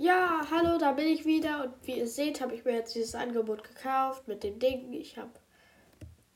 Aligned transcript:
Ja, 0.00 0.46
hallo, 0.52 0.78
da 0.78 0.92
bin 0.92 1.08
ich 1.08 1.24
wieder 1.24 1.64
und 1.64 1.74
wie 1.84 1.98
ihr 1.98 2.06
seht, 2.06 2.40
habe 2.40 2.54
ich 2.54 2.64
mir 2.64 2.72
jetzt 2.72 2.94
dieses 2.94 3.16
Angebot 3.16 3.64
gekauft 3.64 4.28
mit 4.28 4.44
den 4.44 4.60
Dingen. 4.60 4.92
Ich 4.92 5.18
habe 5.18 5.32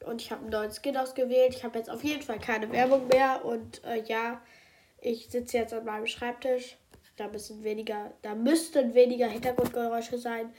und 0.04 0.21
ich 0.21 0.33
habe 0.33 0.41
einen 0.41 0.50
neuen 0.50 0.73
Skin 0.73 0.96
ausgewählt. 0.96 1.54
Ich 1.54 1.62
habe 1.62 1.78
jetzt 1.78 1.88
auf 1.88 2.02
jeden 2.02 2.22
Fall 2.22 2.40
keine 2.40 2.72
Werbung 2.72 3.06
mehr 3.06 3.44
und 3.44 3.84
äh, 3.84 4.02
ja, 4.02 4.42
ich 5.00 5.28
sitze 5.28 5.58
jetzt 5.58 5.72
an 5.72 5.84
meinem 5.84 6.08
Schreibtisch. 6.08 6.76
Da 7.17 7.28
müssen 7.28 7.62
weniger, 7.62 8.12
da 8.22 8.34
müssten 8.34 8.95
weniger 8.95 9.29
Hintergrundgeräusche 9.29 10.18
sein. 10.18 10.52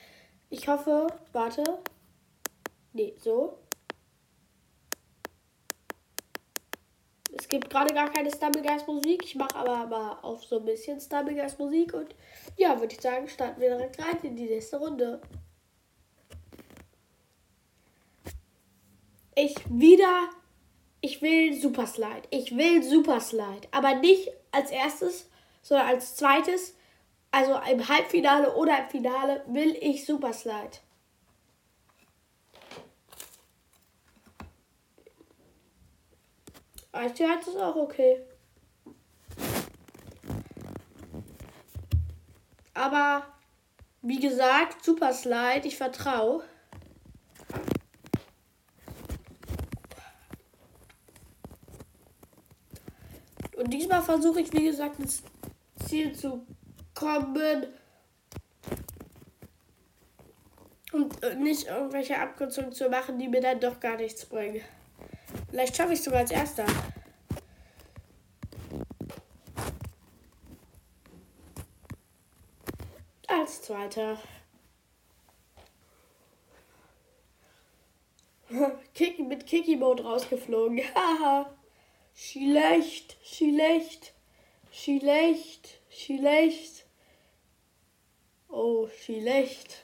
Ich 0.50 0.70
hoffe, 0.70 1.08
warte. 1.34 1.80
Nee, 2.94 3.16
so. 3.20 3.58
Gibt 7.54 7.70
gerade 7.70 7.94
gar 7.94 8.12
keine 8.12 8.32
Stumblegeist 8.32 8.88
Musik. 8.88 9.24
Ich 9.26 9.36
mache 9.36 9.56
aber 9.56 9.86
mal 9.86 10.18
auf 10.24 10.44
so 10.44 10.58
ein 10.58 10.66
bisschen 10.66 11.00
Stumblegeist 11.00 11.60
Musik. 11.60 11.94
Und 11.94 12.16
ja, 12.58 12.80
würde 12.80 12.96
ich 12.96 13.00
sagen, 13.00 13.28
starten 13.28 13.62
wir 13.62 13.70
direkt 13.70 14.00
rein 14.00 14.18
in 14.24 14.36
die 14.36 14.46
nächste 14.46 14.78
Runde. 14.78 15.22
Ich 19.36 19.56
wieder. 19.70 20.30
Ich 21.02 21.22
will 21.22 21.54
Super 21.54 21.86
Slide. 21.86 22.24
Ich 22.32 22.58
will 22.58 22.82
Super 22.82 23.20
Slide. 23.20 23.68
Aber 23.70 23.94
nicht 23.98 24.32
als 24.52 24.72
erstes, 24.72 25.30
sondern 25.62 25.90
als 25.90 26.16
zweites. 26.16 26.76
Also 27.30 27.54
im 27.72 27.88
Halbfinale 27.88 28.56
oder 28.56 28.80
im 28.80 28.90
Finale 28.90 29.44
will 29.46 29.78
ich 29.80 30.08
Super 30.08 30.34
Slide. 30.34 30.80
Eistierherz 36.94 37.48
ist 37.48 37.58
auch 37.58 37.76
okay. 37.76 38.22
Aber 42.76 43.26
wie 44.02 44.20
gesagt, 44.20 44.84
Super 44.84 45.12
Slide, 45.12 45.68
ich 45.68 45.76
vertraue. 45.76 46.44
Und 53.56 53.74
diesmal 53.74 54.02
versuche 54.02 54.42
ich, 54.42 54.52
wie 54.54 54.66
gesagt, 54.66 55.00
ins 55.00 55.24
Ziel 55.88 56.14
zu 56.14 56.46
kommen. 56.94 57.68
Und 60.92 61.40
nicht 61.40 61.68
irgendwelche 61.68 62.20
Abkürzungen 62.20 62.72
zu 62.72 62.90
machen, 62.90 63.18
die 63.18 63.28
mir 63.28 63.42
dann 63.42 63.60
doch 63.60 63.80
gar 63.80 63.98
nichts 63.98 64.26
bringen. 64.26 64.62
Vielleicht 65.50 65.76
schaffe 65.76 65.94
ich 65.94 66.00
es 66.00 66.06
sogar 66.06 66.22
als 66.22 66.32
Erster. 66.32 66.66
Als 73.84 73.96
Zweiter. 73.96 74.18
Kick, 78.94 79.20
mit 79.20 79.46
Kiki-Mode 79.46 80.04
rausgeflogen. 80.04 80.80
Haha. 80.96 81.54
schlecht, 82.16 83.18
schlecht, 83.26 84.14
schlecht, 84.72 85.82
schlecht. 85.90 86.86
Oh, 88.48 88.88
schlecht. 88.88 89.84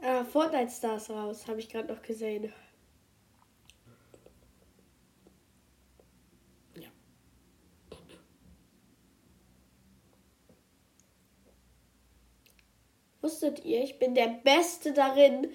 Ah, 0.00 0.24
Fortnite 0.24 0.72
Stars 0.72 1.10
raus, 1.10 1.46
habe 1.46 1.60
ich 1.60 1.68
gerade 1.68 1.92
noch 1.94 2.02
gesehen. 2.02 2.52
Wusstet 13.22 13.64
ihr, 13.64 13.82
ich 13.82 13.98
bin 13.98 14.14
der 14.14 14.28
Beste 14.28 14.92
darin, 14.92 15.48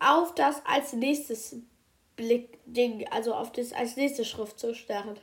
auf 0.00 0.34
das 0.34 0.60
als 0.66 0.92
nächstes 0.92 1.56
Blick 2.16 2.58
Ding, 2.66 3.06
also 3.10 3.34
auf 3.34 3.52
das 3.52 3.72
als 3.72 3.96
nächste 3.96 4.24
Schrift 4.24 4.58
zu 4.58 4.74
starren. 4.74 5.16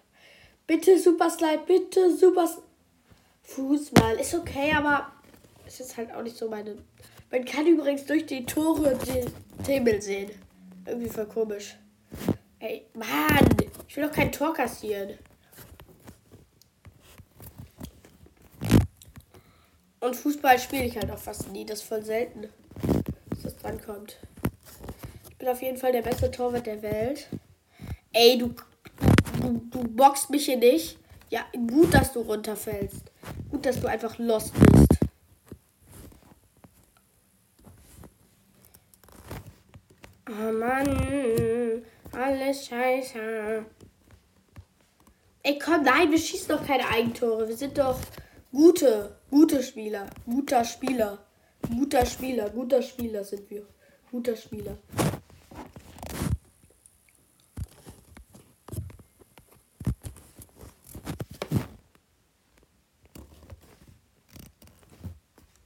Bitte 0.66 0.98
Super 0.98 1.30
Slide, 1.30 1.64
bitte 1.68 2.16
Super 2.16 2.50
Fußball 3.44 4.16
ist 4.16 4.34
okay, 4.34 4.74
aber 4.74 5.12
es 5.68 5.80
ist 5.80 5.98
halt 5.98 6.14
auch 6.14 6.24
nicht 6.24 6.38
so 6.38 6.50
meine 6.50 6.78
man 7.34 7.46
kann 7.46 7.66
übrigens 7.66 8.06
durch 8.06 8.28
die 8.28 8.46
Tore 8.46 8.96
den 9.08 9.26
Himmel 9.66 10.00
sehen. 10.00 10.30
Irgendwie 10.86 11.10
voll 11.10 11.26
komisch. 11.26 11.76
Ey, 12.60 12.86
Mann! 12.94 13.58
Ich 13.88 13.98
will 13.98 14.04
doch 14.04 14.12
kein 14.12 14.32
Tor 14.32 14.54
kassieren. 14.54 15.18
Und 20.04 20.18
Fußball 20.18 20.60
spiele 20.60 20.84
ich 20.84 20.98
halt 20.98 21.10
auch 21.12 21.18
fast 21.18 21.50
nie. 21.54 21.66
Das 21.66 21.80
ist 21.80 21.88
voll 21.88 22.04
selten, 22.04 22.50
dass 23.30 23.44
das 23.44 23.56
drankommt. 23.56 24.18
Ich 25.30 25.38
bin 25.38 25.48
auf 25.48 25.62
jeden 25.62 25.78
Fall 25.78 25.94
der 25.94 26.02
beste 26.02 26.30
Torwart 26.30 26.66
der 26.66 26.82
Welt. 26.82 27.30
Ey, 28.12 28.38
du, 28.38 28.54
du, 29.42 29.62
du 29.72 29.84
boxst 29.88 30.30
mich 30.30 30.44
hier 30.44 30.58
nicht. 30.58 30.98
Ja, 31.30 31.46
gut, 31.54 31.94
dass 31.94 32.12
du 32.12 32.20
runterfällst. 32.20 33.02
Gut, 33.50 33.66
dass 33.66 33.80
du 33.80 33.88
einfach 33.88 34.18
lost 34.18 34.52
bist. 34.60 34.90
Oh 40.28 40.52
Mann, 40.52 41.82
alles 42.12 42.68
scheiße. 42.68 43.66
Ey, 45.44 45.60
komm, 45.60 45.84
nein, 45.84 46.12
wir 46.12 46.20
schießen 46.20 46.50
doch 46.50 46.68
keine 46.68 46.90
Eigentore. 46.90 47.48
Wir 47.48 47.56
sind 47.56 47.78
doch 47.78 47.98
gute, 48.54 49.18
gute 49.30 49.62
Spieler. 49.62 50.06
Guter 50.26 50.64
Spieler. 50.64 51.18
Guter 51.70 52.06
Spieler, 52.06 52.50
guter 52.50 52.82
Spieler 52.82 53.24
sind 53.24 53.50
wir. 53.50 53.66
Guter 54.12 54.36
Spieler. 54.36 54.78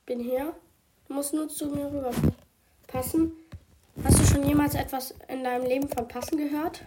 Bin 0.05 0.19
hier. 0.21 0.55
Du 1.07 1.13
musst 1.13 1.33
nur 1.33 1.49
zu 1.49 1.67
mir 1.67 1.85
rüber 1.85 2.11
passen. 2.87 3.33
Hast 4.03 4.19
du 4.19 4.25
schon 4.25 4.47
jemals 4.47 4.75
etwas 4.75 5.13
in 5.27 5.43
deinem 5.43 5.65
Leben 5.65 5.89
von 5.89 6.07
Passen 6.07 6.37
gehört? 6.37 6.81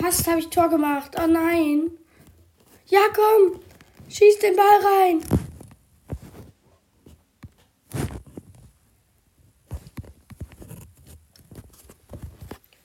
Fast 0.00 0.26
habe 0.28 0.38
ich 0.38 0.50
Tor 0.50 0.68
gemacht. 0.68 1.16
Oh 1.20 1.26
nein. 1.26 1.90
Ja, 2.92 3.08
komm. 3.14 3.58
Schieß 4.10 4.38
den 4.40 4.54
Ball 4.54 4.66
rein. 4.84 5.22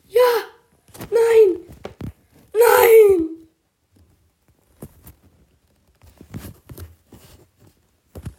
Ja. 0.08 0.22
Nein. 1.12 1.60
Nein. 2.54 3.50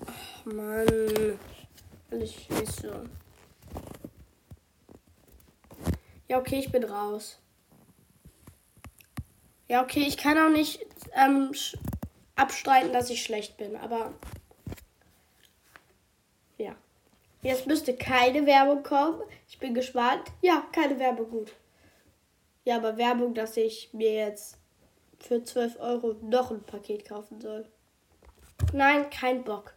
Oh 0.06 0.50
Mann. 0.54 1.38
Alles 2.10 2.32
scheiße. 2.32 3.10
Ja, 6.28 6.38
okay, 6.38 6.60
ich 6.60 6.72
bin 6.72 6.84
raus. 6.84 7.38
Ja, 9.68 9.82
okay, 9.82 10.04
ich 10.06 10.16
kann 10.16 10.38
auch 10.38 10.50
nicht 10.50 10.84
ähm, 11.14 11.52
abstreiten, 12.36 12.92
dass 12.92 13.10
ich 13.10 13.22
schlecht 13.22 13.58
bin, 13.58 13.76
aber 13.76 14.14
ja. 16.56 16.74
Jetzt 17.42 17.66
müsste 17.66 17.94
keine 17.94 18.46
Werbung 18.46 18.82
kommen. 18.82 19.20
Ich 19.48 19.58
bin 19.58 19.74
gespannt. 19.74 20.24
Ja, 20.42 20.66
keine 20.72 20.98
Werbung, 20.98 21.30
gut. 21.30 21.52
Ja, 22.64 22.76
aber 22.76 22.96
Werbung, 22.96 23.34
dass 23.34 23.56
ich 23.56 23.90
mir 23.92 24.12
jetzt 24.12 24.58
für 25.20 25.44
12 25.44 25.78
Euro 25.80 26.16
noch 26.22 26.50
ein 26.50 26.62
Paket 26.62 27.06
kaufen 27.06 27.40
soll. 27.40 27.66
Nein, 28.72 29.08
kein 29.10 29.44
Bock. 29.44 29.74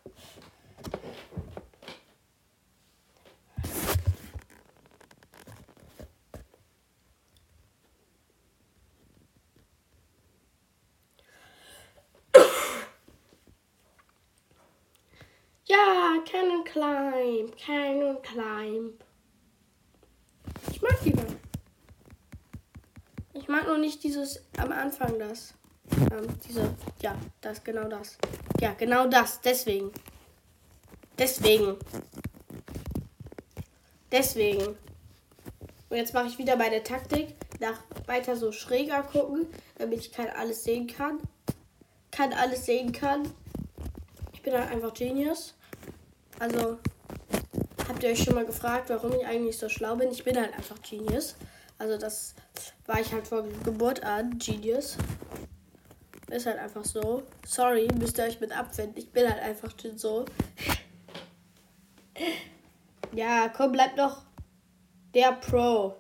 Ja, 15.71 16.21
Cannon 16.29 16.65
Climb, 16.65 17.55
Cannon 17.55 18.21
Climb. 18.21 19.01
Ich 20.69 20.81
mag 20.81 20.99
die 21.01 21.13
mal. 21.13 21.25
Ich 23.31 23.47
mag 23.47 23.65
nur 23.67 23.77
nicht 23.77 24.03
dieses 24.03 24.43
am 24.57 24.73
Anfang 24.73 25.17
das. 25.17 25.53
Ähm, 26.11 26.27
diese, 26.45 26.75
ja, 27.01 27.15
das, 27.39 27.63
genau 27.63 27.87
das. 27.87 28.17
Ja, 28.59 28.73
genau 28.73 29.07
das, 29.07 29.39
deswegen. 29.39 29.91
Deswegen. 31.17 31.77
Deswegen. 34.11 34.75
Und 35.89 35.97
jetzt 35.97 36.13
mache 36.13 36.27
ich 36.27 36.37
wieder 36.37 36.57
meine 36.57 36.83
Taktik. 36.83 37.33
nach 37.61 37.79
weiter 38.07 38.35
so 38.35 38.51
schräger 38.51 39.03
gucken, 39.03 39.47
damit 39.77 39.99
ich 40.01 40.11
kann 40.11 40.27
alles 40.27 40.65
sehen 40.65 40.87
kann. 40.87 41.19
Kann 42.11 42.33
alles 42.33 42.65
sehen 42.65 42.91
kann. 42.91 43.31
Ich 44.33 44.41
bin 44.41 44.53
halt 44.53 44.69
einfach 44.69 44.93
Genius. 44.93 45.53
Also, 46.41 46.79
habt 47.87 48.01
ihr 48.01 48.09
euch 48.09 48.23
schon 48.23 48.33
mal 48.33 48.47
gefragt, 48.47 48.89
warum 48.89 49.13
ich 49.13 49.23
eigentlich 49.27 49.59
so 49.59 49.69
schlau 49.69 49.95
bin? 49.95 50.09
Ich 50.09 50.23
bin 50.23 50.35
halt 50.35 50.51
einfach 50.55 50.81
Genius. 50.81 51.35
Also, 51.77 51.99
das 51.99 52.33
war 52.87 52.99
ich 52.99 53.13
halt 53.13 53.27
von 53.27 53.47
Geburt 53.61 54.03
an 54.03 54.39
Genius. 54.39 54.97
Ist 56.31 56.47
halt 56.47 56.57
einfach 56.57 56.83
so. 56.83 57.21
Sorry, 57.45 57.87
müsst 57.99 58.17
ihr 58.17 58.23
euch 58.23 58.39
mit 58.39 58.57
abfinden. 58.57 58.97
Ich 58.97 59.11
bin 59.11 59.29
halt 59.29 59.39
einfach 59.39 59.71
so. 59.95 60.25
ja, 63.13 63.47
komm, 63.55 63.73
bleib 63.73 63.95
doch 63.95 64.23
der 65.13 65.33
Pro. 65.33 65.95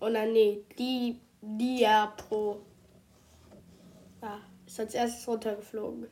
Oder 0.00 0.26
nee, 0.26 0.64
die, 0.76 1.20
Dia 1.40 2.06
Pro. 2.16 2.62
Ja, 4.20 4.40
ist 4.66 4.80
als 4.80 4.94
erstes 4.94 5.28
runtergeflogen. 5.28 6.08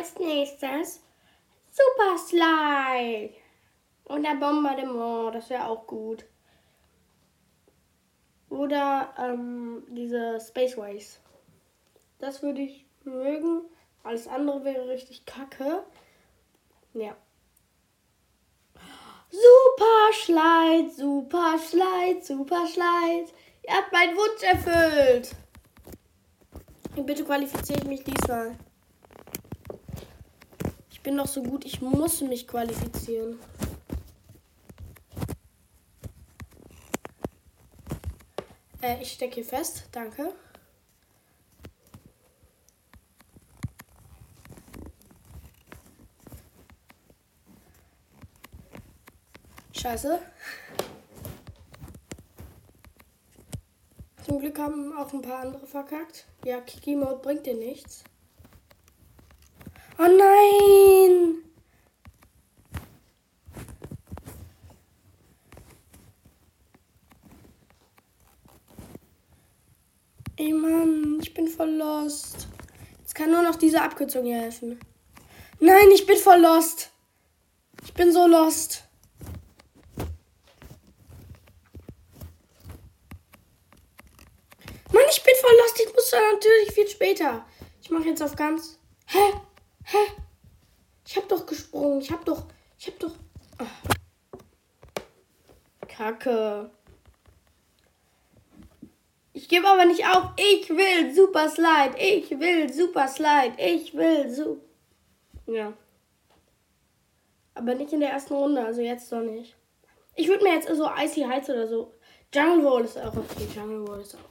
Als 0.00 0.18
nächstes 0.18 1.02
Super 1.70 2.16
Slide. 2.16 3.34
Und 4.04 4.22
der 4.22 4.36
Bombardement, 4.36 5.34
das 5.34 5.50
wäre 5.50 5.66
auch 5.66 5.86
gut. 5.86 6.24
Oder 8.48 9.12
ähm, 9.18 9.82
diese 9.90 10.40
Spaceways. 10.40 11.20
Das 12.18 12.42
würde 12.42 12.62
ich 12.62 12.86
mögen. 13.04 13.60
Alles 14.02 14.26
andere 14.26 14.64
wäre 14.64 14.88
richtig 14.88 15.26
kacke. 15.26 15.84
Ja. 16.94 17.14
Super 19.28 20.12
Schleit, 20.12 20.94
super 20.94 21.58
Schleit, 21.58 22.24
super 22.24 22.66
Schleit. 22.66 23.34
Ihr 23.68 23.74
habt 23.74 23.92
meinen 23.92 24.16
Wunsch 24.16 24.42
erfüllt. 24.44 25.36
Bitte 26.96 27.22
qualifiziere 27.22 27.80
ich 27.80 27.86
mich 27.86 28.02
diesmal. 28.02 28.56
Bin 31.10 31.16
doch 31.16 31.26
so 31.26 31.42
gut, 31.42 31.64
ich 31.64 31.80
muss 31.80 32.20
mich 32.20 32.46
qualifizieren. 32.46 33.36
Äh, 38.80 39.02
ich 39.02 39.14
stecke 39.14 39.34
hier 39.34 39.44
fest, 39.44 39.88
danke. 39.90 40.32
Scheiße. 49.72 50.20
Zum 54.24 54.38
Glück 54.38 54.56
haben 54.60 54.96
auch 54.96 55.12
ein 55.12 55.22
paar 55.22 55.40
andere 55.40 55.66
verkackt. 55.66 56.26
Ja, 56.44 56.60
Kiki 56.60 56.94
Mode 56.94 57.18
bringt 57.20 57.46
dir 57.46 57.56
nichts. 57.56 58.04
Oh 60.02 60.06
nein! 60.06 61.42
Ey 70.36 70.52
Mann, 70.54 71.18
ich 71.20 71.34
bin 71.34 71.48
voll 71.48 71.68
lost. 71.68 72.48
Jetzt 73.00 73.14
kann 73.14 73.30
nur 73.30 73.42
noch 73.42 73.56
diese 73.56 73.82
Abkürzung 73.82 74.24
hier 74.24 74.40
helfen. 74.40 74.80
Nein, 75.58 75.90
ich 75.92 76.06
bin 76.06 76.16
voll 76.16 76.40
lost. 76.40 76.90
Ich 77.84 77.92
bin 77.92 78.10
so 78.10 78.26
lost. 78.26 78.84
natürlich 86.40 86.72
viel 86.72 86.88
später. 86.88 87.44
Ich 87.82 87.90
mache 87.90 88.04
jetzt 88.04 88.22
auf 88.22 88.36
ganz. 88.36 88.78
Hä? 89.06 89.18
Hä? 89.90 89.98
Ich 91.04 91.16
hab 91.16 91.28
doch 91.28 91.44
gesprungen. 91.44 92.00
Ich 92.00 92.10
hab 92.12 92.24
doch. 92.24 92.44
Ich 92.78 92.86
hab 92.86 92.98
doch. 93.00 93.12
Ach. 93.58 93.66
Kacke. 95.88 96.70
Ich 99.32 99.48
gebe 99.48 99.66
aber 99.66 99.84
nicht 99.84 100.06
auf. 100.06 100.30
Ich 100.36 100.70
will 100.70 101.12
Super 101.12 101.48
Slide. 101.48 101.98
Ich 101.98 102.30
will 102.30 102.72
Super 102.72 103.08
Slide. 103.08 103.54
Ich 103.58 103.92
will 103.94 104.30
so. 104.30 104.60
Ja. 105.46 105.72
Aber 107.54 107.74
nicht 107.74 107.92
in 107.92 108.00
der 108.00 108.10
ersten 108.10 108.34
Runde. 108.34 108.64
Also 108.64 108.80
jetzt 108.80 109.10
doch 109.10 109.22
nicht. 109.22 109.56
Ich 110.14 110.28
würde 110.28 110.44
mir 110.44 110.54
jetzt 110.54 110.68
so 110.68 110.88
Icy 110.88 111.22
Heights 111.22 111.50
oder 111.50 111.66
so. 111.66 111.94
Jungle 112.32 112.64
Wall 112.64 112.84
ist 112.84 112.96
auch 112.96 113.16
okay. 113.16 113.48
Jungle 113.56 113.88
Wall 113.88 114.00
ist 114.00 114.14
auch 114.14 114.29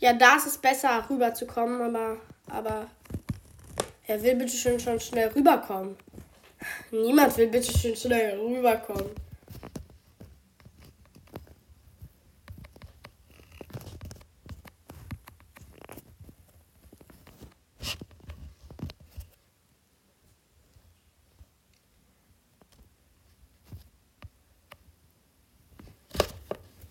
Ja, 0.00 0.14
da 0.14 0.36
ist 0.36 0.46
es 0.46 0.56
besser 0.56 1.04
rüberzukommen, 1.10 1.82
aber, 1.82 2.16
aber 2.48 2.86
er 4.06 4.22
will 4.22 4.34
bitte 4.34 4.56
schön 4.56 4.80
schon 4.80 4.98
schnell 4.98 5.28
rüberkommen. 5.28 5.94
Niemand 6.90 7.36
will 7.36 7.48
bitte 7.48 7.70
schön 7.78 7.94
schnell 7.94 8.38
rüberkommen. 8.40 9.10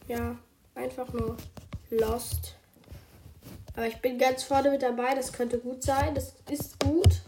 Ja, 0.08 0.36
einfach 0.76 1.12
nur 1.12 1.38
lost. 1.90 2.59
Aber 3.80 3.88
ich 3.88 4.02
bin 4.02 4.18
ganz 4.18 4.44
vorne 4.44 4.72
mit 4.72 4.82
dabei. 4.82 5.16
Das 5.16 5.32
könnte 5.32 5.58
gut 5.58 5.84
sein. 5.84 6.14
Das 6.14 6.36
ist 6.50 6.78
gut. 6.82 7.22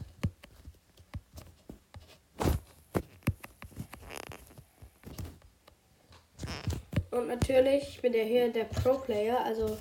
Und 7.09 7.27
natürlich, 7.29 7.83
ich 7.83 8.01
bin 8.01 8.11
ja 8.11 8.23
hier 8.23 8.51
der 8.51 8.65
Pro-Player, 8.65 9.39
also 9.45 9.77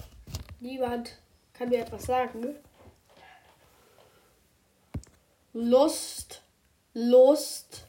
niemand 0.60 1.18
kann 1.54 1.70
mir 1.70 1.80
etwas 1.80 2.04
sagen. 2.04 2.54
Lust, 5.52 6.42
Lust, 6.94 7.79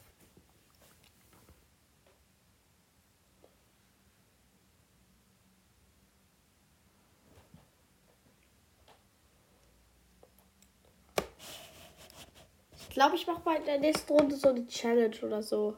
glaube, 12.92 13.16
ich 13.16 13.26
mache 13.26 13.40
bei 13.44 13.58
der 13.58 13.78
nächsten 13.78 14.12
Runde 14.12 14.36
so 14.36 14.48
eine 14.48 14.66
Challenge 14.66 15.16
oder 15.22 15.42
so. 15.42 15.76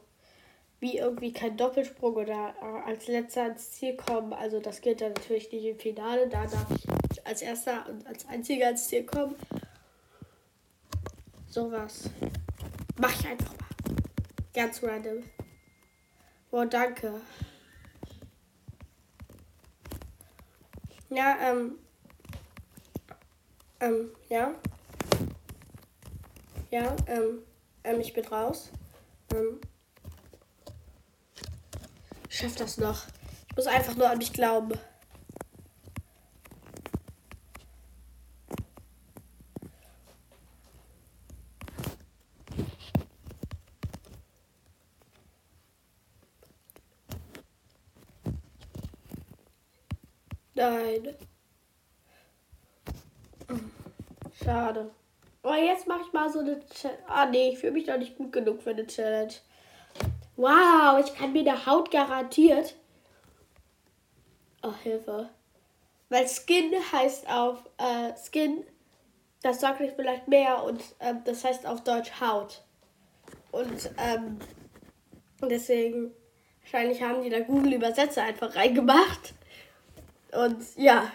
Wie 0.81 0.99
irgendwie 0.99 1.33
kein 1.33 1.57
Doppelsprung 1.57 2.15
oder 2.15 2.55
äh, 2.61 2.89
als 2.89 3.07
letzter 3.07 3.47
ins 3.47 3.71
Ziel 3.73 3.97
kommen. 3.97 4.33
Also 4.33 4.61
das 4.61 4.81
geht 4.81 5.01
dann 5.01 5.13
natürlich 5.13 5.51
nicht 5.51 5.65
im 5.65 5.79
Finale. 5.79 6.29
Da 6.29 6.47
darf 6.47 6.67
ich 6.71 7.27
als 7.27 7.41
erster 7.43 7.89
und 7.89 8.07
als 8.07 8.27
einziger 8.29 8.71
ins 8.71 8.89
Ziel 8.89 9.05
kommen. 9.05 9.37
Sowas. 11.49 12.11
Mach 12.99 13.19
ich 13.19 13.27
einfach 13.27 13.53
mal. 13.53 13.69
Ganz 14.53 14.83
random. 14.83 15.23
Boah, 16.51 16.67
danke. 16.67 17.21
Ja, 21.11 21.37
ähm. 21.41 21.79
Ähm, 23.81 24.11
ja. 24.29 24.55
Ja, 26.75 26.97
ähm, 27.07 27.45
ähm, 27.85 28.01
ich 28.01 28.13
bin 28.13 28.25
raus. 28.27 28.69
Ähm, 29.33 29.61
schaff 32.29 32.57
das 32.57 32.79
noch. 32.79 33.05
Ich 33.49 33.57
muss 33.57 33.69
einfach 33.69 33.95
nur 33.95 34.11
an 34.11 34.19
mich 34.19 34.33
glauben. 34.33 34.73
Nein. 50.57 51.15
Schade. 54.43 54.91
Aber 55.45 55.59
jetzt 55.59 55.87
mache 55.87 56.01
ich 56.07 56.13
mal 56.15 56.33
so 56.33 56.39
eine 56.39 56.59
Challenge. 56.69 57.03
Ah, 57.07 57.27
nee, 57.27 57.51
ich 57.51 57.59
fühle 57.59 57.73
mich 57.73 57.85
doch 57.85 57.99
nicht 57.99 58.17
gut 58.17 58.33
genug 58.33 58.63
für 58.63 58.71
eine 58.71 58.87
Challenge. 58.87 59.35
Wow, 60.37 60.99
ich 61.05 61.15
kann 61.15 61.35
mir 61.35 61.41
eine 61.41 61.67
Haut 61.67 61.91
garantiert. 61.91 62.75
Oh, 64.63 64.73
Hilfe. 64.83 65.29
Weil 66.09 66.27
Skin 66.29 66.73
heißt 66.93 67.29
auf 67.29 67.59
äh, 67.77 68.13
Skin, 68.17 68.65
das 69.43 69.61
sagt 69.61 69.83
euch 69.83 69.93
vielleicht 69.93 70.29
mehr 70.29 70.65
und 70.65 70.83
ähm, 71.01 71.21
das 71.27 71.45
heißt 71.45 71.67
auf 71.67 71.85
Deutsch 71.85 72.21
Haut. 72.23 72.63
Und 73.53 73.91
ähm, 73.99 74.39
deswegen, 75.43 76.15
wahrscheinlich 76.63 77.03
haben 77.03 77.23
die 77.23 77.29
da 77.29 77.41
Google-Übersetzer 77.41 78.23
einfach 78.23 78.57
reingemacht. 78.57 79.35
Und 80.33 80.65
ja. 80.77 81.13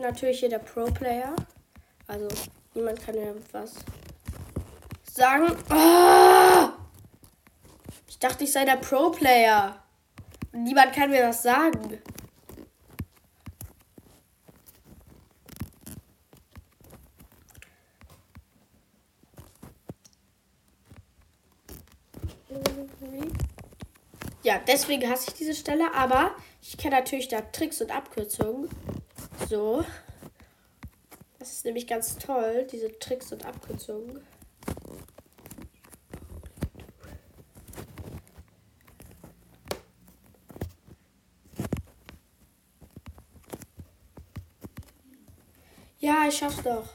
Bin 0.00 0.08
natürlich 0.08 0.40
hier 0.40 0.48
der 0.48 0.60
Pro-Player. 0.60 1.36
Also 2.06 2.28
niemand 2.74 3.04
kann 3.04 3.14
mir 3.14 3.34
was 3.52 3.74
sagen. 5.12 5.54
Oh! 5.70 6.70
Ich 8.08 8.18
dachte, 8.18 8.44
ich 8.44 8.52
sei 8.52 8.64
der 8.64 8.76
Pro-Player. 8.76 9.82
Niemand 10.52 10.94
kann 10.94 11.10
mir 11.10 11.20
das 11.20 11.42
sagen. 11.42 11.98
Ja, 24.42 24.58
deswegen 24.66 25.10
hasse 25.10 25.28
ich 25.28 25.34
diese 25.34 25.54
Stelle, 25.54 25.92
aber 25.92 26.34
ich 26.62 26.78
kenne 26.78 26.96
natürlich 26.96 27.28
da 27.28 27.42
Tricks 27.42 27.82
und 27.82 27.94
Abkürzungen. 27.94 28.70
So. 29.48 29.84
Das 31.38 31.52
ist 31.52 31.64
nämlich 31.64 31.86
ganz 31.86 32.16
toll, 32.18 32.66
diese 32.70 32.98
Tricks 32.98 33.32
und 33.32 33.44
Abkürzungen. 33.46 34.20
Ja, 45.98 46.26
ich 46.28 46.36
schaff's 46.38 46.62
doch. 46.62 46.88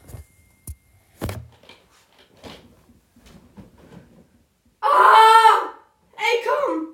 Ah! 4.82 5.74
Ey, 6.18 6.46
komm! 6.46 6.88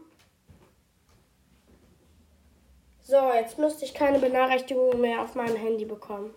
So, 3.01 3.31
jetzt 3.51 3.60
müsste 3.60 3.84
ich 3.84 3.93
keine 3.93 4.17
Benachrichtigungen 4.17 5.01
mehr 5.01 5.22
auf 5.22 5.36
meinem 5.36 5.58
Handy 5.58 5.84
bekommen. 5.84 6.34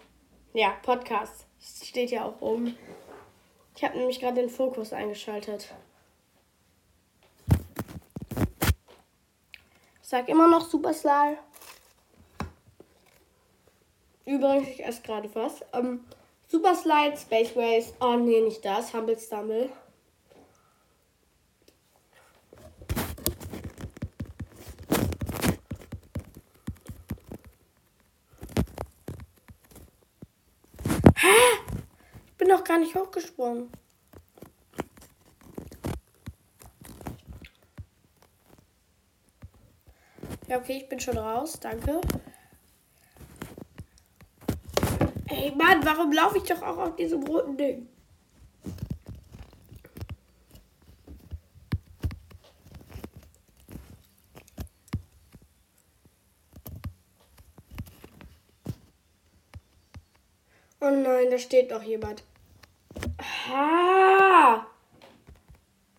Ja, 0.52 0.74
Podcast. 0.82 1.46
Das 1.60 1.86
steht 1.86 2.10
ja 2.10 2.24
auch 2.24 2.40
oben. 2.40 2.76
Ich 3.76 3.84
habe 3.84 3.96
nämlich 3.96 4.18
gerade 4.18 4.40
den 4.40 4.50
Fokus 4.50 4.92
eingeschaltet. 4.92 5.72
Ich 10.02 10.08
sag 10.08 10.28
immer 10.28 10.48
noch 10.48 10.68
Super 10.68 10.92
Slide. 10.92 11.38
Übrigens, 14.26 14.68
ich 14.68 14.84
esse 14.84 15.02
gerade 15.02 15.32
was. 15.36 15.60
Ähm, 15.72 16.04
Super 16.48 16.74
Slide, 16.74 17.16
Space 17.16 17.54
Race. 17.54 17.94
Oh 18.00 18.16
nee, 18.16 18.40
nicht 18.40 18.64
das. 18.64 18.92
Humble 18.92 19.16
Stumble. 19.16 19.70
Hä? 31.24 31.28
Ich 32.26 32.34
bin 32.36 32.48
doch 32.48 32.64
gar 32.64 32.73
nicht 32.84 32.94
hochgesprungen. 32.94 33.70
Ja, 40.48 40.58
okay, 40.58 40.76
ich 40.82 40.88
bin 40.88 41.00
schon 41.00 41.16
raus. 41.16 41.58
Danke. 41.58 42.00
Ey, 45.28 45.50
Mann, 45.56 45.84
warum 45.84 46.12
laufe 46.12 46.36
ich 46.36 46.44
doch 46.44 46.62
auch 46.62 46.76
auf 46.76 46.96
diesem 46.96 47.22
roten 47.24 47.56
Ding? 47.56 47.88
Oh 60.80 60.90
nein, 60.90 61.30
da 61.30 61.38
steht 61.38 61.70
noch 61.70 61.82
jemand. 61.82 62.22
Ha! 63.48 64.66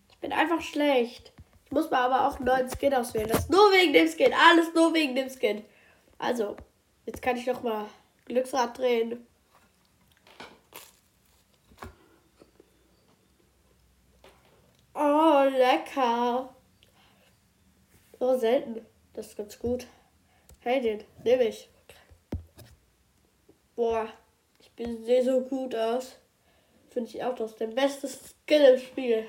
Ich 0.08 0.18
bin 0.18 0.32
einfach 0.32 0.60
schlecht. 0.60 1.32
Ich 1.66 1.72
muss 1.72 1.90
mal 1.90 2.04
aber 2.04 2.26
auch 2.26 2.36
einen 2.36 2.46
neuen 2.46 2.70
Skin 2.70 2.94
auswählen. 2.94 3.28
Das 3.28 3.40
ist 3.40 3.50
nur 3.50 3.72
wegen 3.72 3.92
dem 3.92 4.08
Skin. 4.08 4.32
Alles 4.32 4.72
nur 4.74 4.94
wegen 4.94 5.14
dem 5.14 5.28
Skin. 5.28 5.64
Also, 6.18 6.56
jetzt 7.04 7.22
kann 7.22 7.36
ich 7.36 7.46
noch 7.46 7.62
mal 7.62 7.86
Glücksrad 8.26 8.78
drehen. 8.78 9.26
Oh, 14.94 15.44
lecker. 15.50 16.54
Oh, 18.18 18.38
selten. 18.38 18.86
Das 19.12 19.26
ist 19.28 19.36
ganz 19.36 19.58
gut. 19.58 19.86
Hey, 20.60 20.80
den 20.80 21.04
nehme 21.22 21.44
ich. 21.44 21.68
Boah, 23.74 24.08
ich 24.58 24.70
sehe 25.04 25.22
so 25.22 25.42
gut 25.42 25.74
aus. 25.74 26.16
Finde 26.96 27.10
ich 27.10 27.22
auch 27.22 27.34
das 27.34 27.54
der 27.56 27.66
beste 27.66 28.08
Skill 28.08 28.62
im 28.72 28.80
Spiel. 28.80 29.28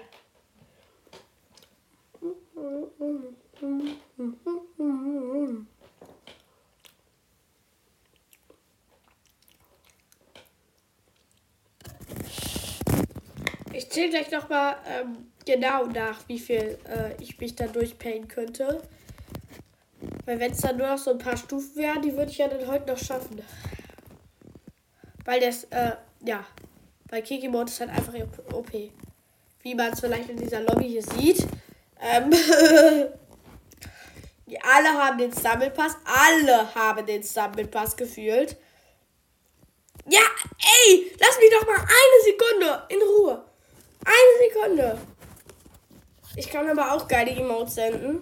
Ich 13.73 13.89
zähle 13.89 14.11
gleich 14.11 14.31
nochmal 14.31 14.77
ähm, 14.85 15.33
genau 15.45 15.87
nach, 15.87 16.25
wie 16.29 16.39
viel 16.39 16.79
äh, 16.87 17.21
ich 17.21 17.37
mich 17.37 17.53
da 17.57 17.67
durchpayen 17.67 18.29
könnte. 18.29 18.81
Weil 20.23 20.39
wenn 20.39 20.53
es 20.53 20.61
dann 20.61 20.77
nur 20.77 20.87
noch 20.87 20.97
so 20.97 21.11
ein 21.11 21.17
paar 21.17 21.35
Stufen 21.35 21.75
wären, 21.75 22.01
die 22.01 22.15
würde 22.15 22.31
ich 22.31 22.37
ja 22.37 22.47
dann 22.47 22.65
heute 22.65 22.93
noch 22.93 22.97
schaffen. 22.97 23.41
Weil 25.25 25.41
das, 25.41 25.65
äh, 25.65 25.97
ja, 26.23 26.45
bei 27.09 27.21
Kiki 27.21 27.47
Mode 27.47 27.69
ist 27.69 27.79
halt 27.79 27.91
einfach 27.91 28.13
OP. 28.53 28.71
Wie 29.61 29.75
man 29.75 29.93
es 29.93 29.99
vielleicht 29.99 30.29
in 30.29 30.37
dieser 30.37 30.61
Lobby 30.61 30.89
hier 30.89 31.03
sieht. 31.03 31.45
Ähm, 31.99 32.31
die 34.45 34.61
alle 34.61 34.89
haben 34.89 35.17
den 35.17 35.31
Sammelpass. 35.31 35.95
Alle 36.05 36.75
haben 36.75 37.03
den 37.05 37.23
Sammelpass 37.23 37.95
gefühlt. 37.95 38.57
Ja, 40.09 40.21
ey, 40.85 41.11
lass 41.19 41.37
mich 41.37 41.49
doch 41.51 41.65
mal 41.65 41.79
eine 41.79 42.21
Sekunde 42.23 42.83
in 42.89 43.01
Ruhe. 43.01 43.43
Eine 44.05 44.49
Sekunde. 44.49 44.97
Ich 46.37 46.49
kann 46.49 46.69
aber 46.69 46.93
auch 46.93 47.07
geile 47.07 47.31
Emotes 47.31 47.75
senden. 47.75 48.21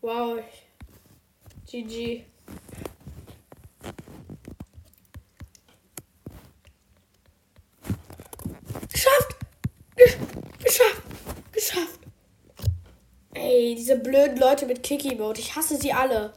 Wow. 0.00 0.40
GG. 1.70 2.24
Geschafft! 8.92 9.36
Geschafft! 10.58 11.02
Geschafft! 11.52 12.00
Ey, 13.52 13.74
diese 13.74 13.98
blöden 13.98 14.36
Leute 14.36 14.64
mit 14.64 14.84
Kiki-Mode. 14.84 15.40
Ich 15.40 15.56
hasse 15.56 15.76
sie 15.76 15.92
alle. 15.92 16.32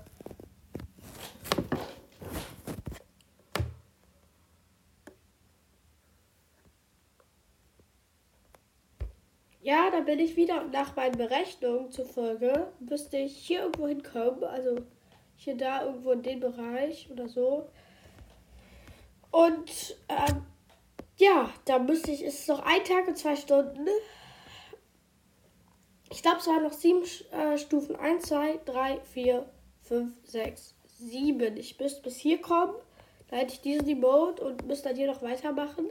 Ja, 9.62 9.92
da 9.92 10.00
bin 10.00 10.18
ich 10.18 10.36
wieder 10.36 10.62
und 10.64 10.74
nach 10.74 10.96
meinen 10.96 11.16
Berechnungen 11.16 11.92
zufolge 11.92 12.74
müsste 12.80 13.18
ich 13.18 13.38
hier 13.38 13.62
irgendwo 13.62 13.88
hinkommen. 13.88 14.44
Also 14.46 14.78
hier 15.36 15.56
da 15.56 15.86
irgendwo 15.86 16.14
in 16.14 16.24
den 16.24 16.40
Bereich 16.40 17.12
oder 17.12 17.30
so. 17.30 17.70
Und 19.30 19.98
ähm, 20.10 20.48
ja, 21.18 21.54
da 21.66 21.78
müsste 21.78 22.10
ich, 22.10 22.24
ist 22.24 22.40
es 22.40 22.48
noch 22.48 22.66
ein 22.66 22.84
Tag 22.84 23.08
und 23.08 23.20
zwei 23.20 23.36
Stunden. 23.36 23.88
Ich 26.14 26.22
glaube, 26.22 26.38
es 26.38 26.46
waren 26.46 26.62
noch 26.62 26.74
sieben 26.74 27.02
äh, 27.32 27.58
Stufen. 27.58 27.96
Eins, 27.96 28.28
zwei, 28.28 28.60
drei, 28.66 29.00
vier, 29.14 29.50
fünf, 29.82 30.14
sechs, 30.24 30.76
sieben. 30.86 31.58
Ich 31.58 31.80
müsste 31.80 32.04
bis 32.04 32.18
hier 32.18 32.40
kommen. 32.40 32.76
Da 33.30 33.38
hätte 33.38 33.54
ich 33.54 33.62
diesen 33.62 33.88
Remote 33.88 34.44
und 34.46 34.68
müsste 34.68 34.90
dann 34.90 34.96
hier 34.96 35.08
noch 35.08 35.24
weitermachen. 35.24 35.88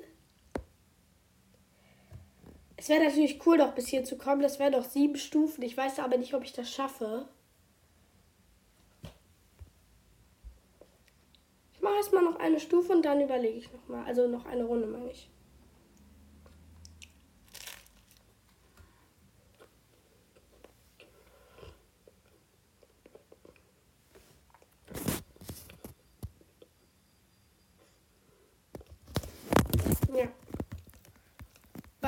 Es 2.76 2.88
wäre 2.88 3.02
natürlich 3.02 3.44
cool, 3.44 3.58
noch 3.58 3.74
bis 3.74 3.88
hier 3.88 4.04
zu 4.04 4.16
kommen. 4.16 4.42
Das 4.42 4.60
wären 4.60 4.74
noch 4.74 4.84
sieben 4.84 5.16
Stufen. 5.16 5.62
Ich 5.62 5.76
weiß 5.76 5.98
aber 5.98 6.16
nicht, 6.16 6.34
ob 6.34 6.44
ich 6.44 6.52
das 6.52 6.70
schaffe. 6.70 7.26
Ich 11.72 11.80
mache 11.82 11.96
erstmal 11.96 12.22
noch 12.22 12.38
eine 12.38 12.60
Stufe 12.60 12.92
und 12.92 13.04
dann 13.04 13.20
überlege 13.20 13.58
ich 13.58 13.72
nochmal. 13.72 14.04
Also 14.06 14.28
noch 14.28 14.46
eine 14.46 14.62
Runde, 14.62 14.86
meine 14.86 15.10
ich. 15.10 15.28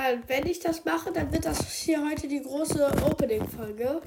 Weil 0.05 0.23
wenn 0.27 0.47
ich 0.47 0.61
das 0.61 0.85
mache, 0.85 1.11
dann 1.13 1.33
wird 1.33 1.47
das 1.47 1.67
hier 1.73 2.07
heute 2.07 2.29
die 2.29 2.43
große 2.43 2.93
Opening-Folge. 3.07 4.03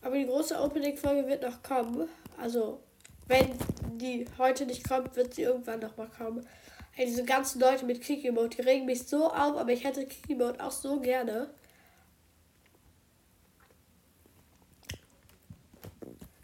Aber 0.00 0.16
die 0.16 0.24
große 0.24 0.58
Opening-Folge 0.58 1.28
wird 1.28 1.42
noch 1.42 1.62
kommen. 1.62 2.08
Also, 2.40 2.80
wenn 3.26 3.52
die 3.98 4.24
heute 4.38 4.64
nicht 4.64 4.88
kommt, 4.88 5.14
wird 5.16 5.34
sie 5.34 5.42
irgendwann 5.42 5.80
noch 5.80 5.98
mal 5.98 6.08
kommen. 6.08 6.48
Hey, 6.92 7.04
diese 7.04 7.26
ganzen 7.26 7.60
Leute 7.60 7.84
mit 7.84 8.00
Kiki 8.00 8.30
Mode, 8.30 8.56
die 8.56 8.62
regen 8.62 8.86
mich 8.86 9.06
so 9.06 9.26
auf, 9.26 9.58
aber 9.58 9.70
ich 9.70 9.84
hätte 9.84 10.06
Kiki 10.06 10.34
Mode 10.34 10.64
auch 10.64 10.70
so 10.70 10.98
gerne. 10.98 11.50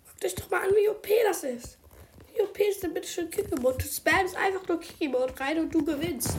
Guckt 0.05 0.25
euch 0.27 0.35
doch 0.35 0.51
mal 0.51 0.61
an, 0.61 0.75
wie 0.75 0.91
OP 0.91 1.09
das 1.27 1.43
ist. 1.45 1.79
Wie 2.35 2.43
OP 2.43 2.59
ist 2.61 2.83
denn 2.83 2.93
bitte 2.93 3.09
schön 3.09 3.31
Kiki 3.31 3.59
Mode? 3.63 3.79
Du 3.79 3.87
spammst 3.87 4.37
einfach 4.37 4.69
nur 4.69 4.79
Kiki 4.79 5.09
Mode 5.09 5.33
rein 5.41 5.59
und 5.59 5.75
du 5.75 5.83
gewinnst. 5.83 6.37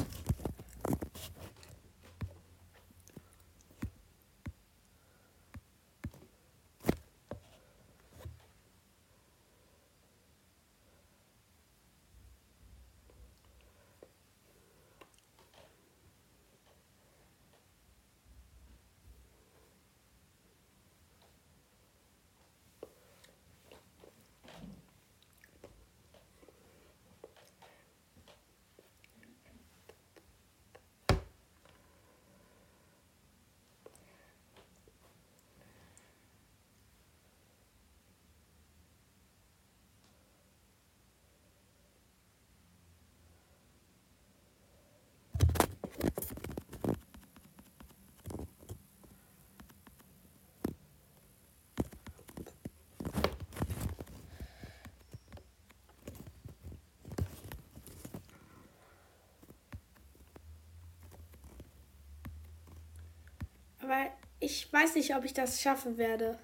Aber 63.84 64.10
ich 64.40 64.72
weiß 64.72 64.96
nicht, 64.96 65.14
ob 65.14 65.26
ich 65.26 65.34
das 65.34 65.62
schaffen 65.62 65.98
werde. 65.98 66.40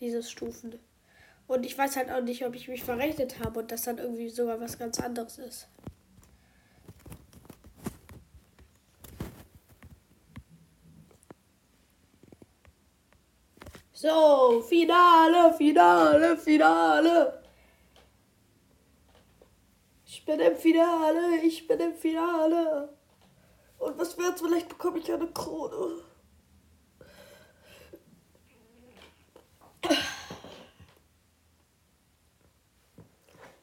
Diese 0.00 0.22
Stufen. 0.22 0.78
Und 1.46 1.66
ich 1.66 1.76
weiß 1.76 1.96
halt 1.96 2.10
auch 2.10 2.22
nicht, 2.22 2.44
ob 2.46 2.54
ich 2.54 2.68
mich 2.68 2.82
verrechnet 2.82 3.38
habe 3.40 3.60
und 3.60 3.70
das 3.70 3.82
dann 3.82 3.98
irgendwie 3.98 4.30
sogar 4.30 4.58
was 4.60 4.78
ganz 4.78 4.98
anderes 4.98 5.38
ist. 5.38 5.68
So, 13.92 14.62
Finale, 14.66 15.52
Finale, 15.54 16.36
Finale. 16.36 17.42
Ich 20.06 20.24
bin 20.24 20.38
im 20.40 20.56
Finale, 20.56 21.40
ich 21.42 21.66
bin 21.66 21.80
im 21.80 21.94
Finale. 21.94 22.96
Und 23.78 23.98
was 23.98 24.16
wird's? 24.16 24.40
Vielleicht 24.40 24.68
bekomme 24.68 24.98
ich 24.98 25.12
eine 25.12 25.26
Krone. 25.26 26.07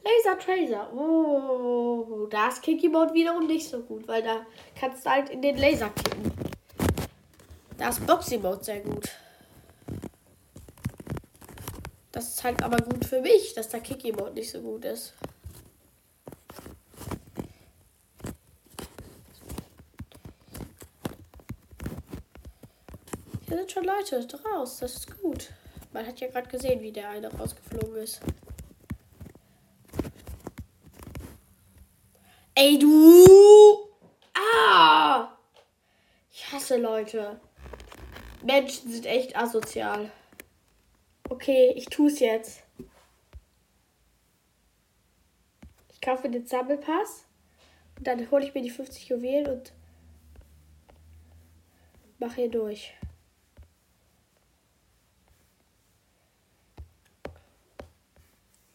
Laser 0.06 0.38
Tracer. 0.38 0.94
Oh, 0.94 2.28
da 2.30 2.50
ist 2.50 2.62
Kiki 2.62 2.90
Mode 2.90 3.14
wiederum 3.14 3.48
nicht 3.48 3.68
so 3.68 3.82
gut, 3.82 4.08
weil 4.08 4.22
da 4.22 4.46
kannst 4.80 5.04
du 5.04 5.10
halt 5.10 5.30
in 5.32 5.42
den 5.42 5.58
Laser 5.58 5.90
kicken. 5.90 6.32
Da 7.78 7.90
ist 7.90 8.06
Boxy 8.06 8.38
Mode 8.38 8.64
sehr 8.64 8.82
gut. 8.82 9.10
Das 12.12 12.30
ist 12.30 12.44
halt 12.44 12.62
aber 12.62 12.78
gut 12.78 13.04
für 13.04 13.20
mich, 13.20 13.54
dass 13.56 13.70
der 13.70 13.82
Kiki 13.82 14.12
Mode 14.12 14.34
nicht 14.34 14.52
so 14.52 14.62
gut 14.62 14.86
ist. 14.86 15.14
Hier 23.48 23.58
sind 23.58 23.72
schon 23.72 23.86
Leute 23.86 24.26
draus, 24.28 24.78
das 24.80 24.96
ist 24.96 25.22
gut. 25.22 25.50
Man 25.94 26.06
hat 26.06 26.20
ja 26.20 26.28
gerade 26.28 26.48
gesehen, 26.48 26.82
wie 26.82 26.92
der 26.92 27.10
eine 27.10 27.32
rausgeflogen 27.36 27.96
ist. 27.98 28.22
Ey, 32.58 32.80
du! 32.80 33.90
Ah! 34.34 35.38
Ich 36.32 36.50
hasse 36.54 36.78
Leute. 36.78 37.42
Menschen 38.44 38.90
sind 38.90 39.06
echt 39.06 39.36
asozial. 39.36 40.10
Okay, 41.30 41.74
ich 41.76 41.88
tu's 41.88 42.20
jetzt. 42.20 42.64
Ich 45.92 46.00
kaufe 46.00 46.30
den 46.30 46.46
Sammelpass. 46.46 47.26
Und 47.98 48.08
dann 48.08 48.32
hole 48.32 48.46
ich 48.46 48.54
mir 48.54 48.62
die 48.62 48.70
50 48.70 49.10
Juwelen 49.10 49.48
und 49.48 49.74
mache 52.20 52.36
hier 52.36 52.52
durch. 52.52 52.94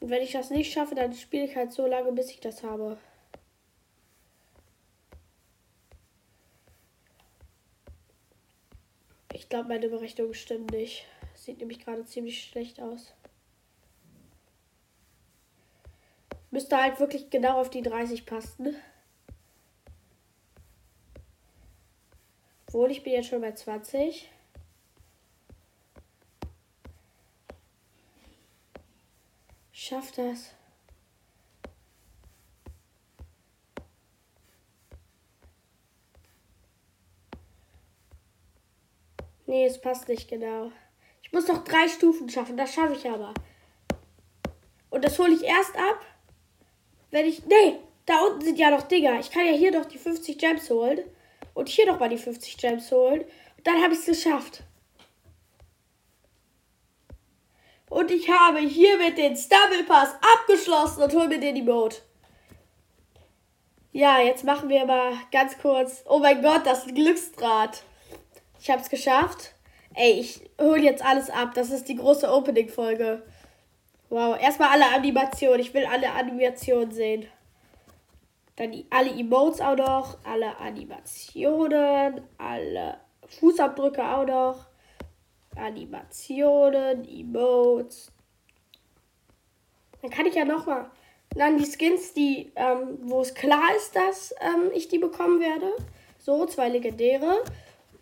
Und 0.01 0.11
wenn 0.11 0.23
ich 0.23 0.33
das 0.33 0.51
nicht 0.51 0.71
schaffe, 0.71 0.95
dann 0.95 1.15
spiele 1.15 1.45
ich 1.45 1.57
halt 1.57 1.73
so 1.73 1.87
lange, 1.87 2.13
bis 2.13 2.31
ich 2.31 2.41
das 2.41 2.63
habe. 2.63 2.99
Glaube, 9.51 9.69
meine 9.69 9.89
Berechnungen 9.89 10.33
stimmen 10.33 10.67
nicht. 10.67 11.05
Sieht 11.35 11.59
nämlich 11.59 11.81
gerade 11.81 12.07
ziemlich 12.07 12.45
schlecht 12.45 12.81
aus. 12.81 13.13
Müsste 16.51 16.81
halt 16.81 16.99
wirklich 16.99 17.31
genau 17.31 17.61
auf 17.61 17.69
die 17.69 17.83
30 17.83 18.25
passen. 18.25 18.75
Obwohl, 22.67 22.91
ich 22.91 23.03
bin 23.03 23.13
jetzt 23.13 23.29
schon 23.29 23.41
bei 23.41 23.53
20. 23.53 24.31
Schaff 29.73 30.13
das. 30.13 30.55
Nee, 39.51 39.67
es 39.67 39.81
passt 39.81 40.07
nicht 40.07 40.29
genau. 40.29 40.71
Ich 41.25 41.33
muss 41.33 41.49
noch 41.49 41.65
drei 41.65 41.89
Stufen 41.89 42.29
schaffen. 42.29 42.57
Das 42.57 42.73
schaffe 42.73 42.95
ich 42.95 43.11
aber. 43.11 43.35
Und 44.91 45.05
das 45.05 45.19
hole 45.19 45.35
ich 45.35 45.43
erst 45.43 45.77
ab, 45.77 46.07
wenn 47.11 47.27
ich. 47.27 47.45
Nee, 47.47 47.81
da 48.07 48.21
unten 48.27 48.43
sind 48.43 48.61
ja 48.61 48.71
noch 48.71 48.83
Dinger. 48.83 49.19
Ich 49.19 49.33
kann 49.33 49.45
ja 49.45 49.51
hier 49.51 49.73
doch 49.73 49.87
die 49.87 49.99
50 49.99 50.39
Gems 50.39 50.71
holen. 50.71 51.01
Und 51.53 51.69
hier 51.69 51.87
noch 51.87 51.99
mal 51.99 52.09
die 52.09 52.17
50 52.17 52.59
Gems 52.59 52.93
holen. 52.93 53.23
Und 53.23 53.67
dann 53.67 53.83
habe 53.83 53.93
ich 53.93 53.99
es 53.99 54.07
geschafft. 54.07 54.63
Und 57.89 58.13
ich 58.13 58.31
habe 58.31 58.61
hiermit 58.61 59.19
den 59.19 59.37
Stumble 59.37 59.83
Pass 59.83 60.15
abgeschlossen 60.39 61.03
und 61.03 61.13
hole 61.13 61.27
mir 61.27 61.41
den 61.41 61.57
Emote. 61.57 62.03
Ja, 63.91 64.21
jetzt 64.21 64.45
machen 64.45 64.69
wir 64.69 64.87
mal 64.87 65.13
ganz 65.33 65.59
kurz. 65.59 66.05
Oh 66.07 66.21
mein 66.21 66.41
Gott, 66.41 66.65
das 66.65 66.83
ist 66.83 66.91
ein 66.91 66.95
Glücksdraht. 66.95 67.83
Ich 68.61 68.71
habe 68.71 68.83
es 68.83 68.91
geschafft. 68.91 69.55
Ey, 69.95 70.21
ich 70.21 70.51
hole 70.61 70.83
jetzt 70.83 71.05
alles 71.05 71.31
ab. 71.31 71.53
Das 71.55 71.71
ist 71.71 71.89
die 71.89 71.97
große 71.97 72.31
Opening-Folge. 72.31 73.23
Wow, 74.11 74.39
erstmal 74.41 74.69
alle 74.69 74.95
Animationen. 74.95 75.61
Ich 75.61 75.73
will 75.73 75.87
alle 75.87 76.13
Animationen 76.13 76.93
sehen. 76.93 77.27
Dann 78.57 78.85
alle 78.91 79.11
Emotes 79.11 79.63
auch 79.63 79.77
noch. 79.77 80.19
Alle 80.25 80.59
Animationen. 80.59 82.21
Alle 82.37 82.99
Fußabdrücke 83.29 84.05
auch 84.05 84.27
noch. 84.27 84.67
Animationen, 85.57 87.09
Emotes. 87.09 88.13
Dann 90.03 90.11
kann 90.11 90.27
ich 90.27 90.35
ja 90.35 90.45
nochmal. 90.45 90.91
Dann 91.35 91.57
die 91.57 91.65
Skins, 91.65 92.13
die, 92.13 92.53
ähm, 92.57 92.99
wo 93.03 93.21
es 93.23 93.35
klar 93.35 93.75
ist, 93.77 93.97
dass 93.97 94.35
ähm, 94.41 94.71
ich 94.75 94.89
die 94.89 94.99
bekommen 94.99 95.41
werde. 95.41 95.73
So, 96.19 96.45
zwei 96.47 96.69
legendäre. 96.69 97.43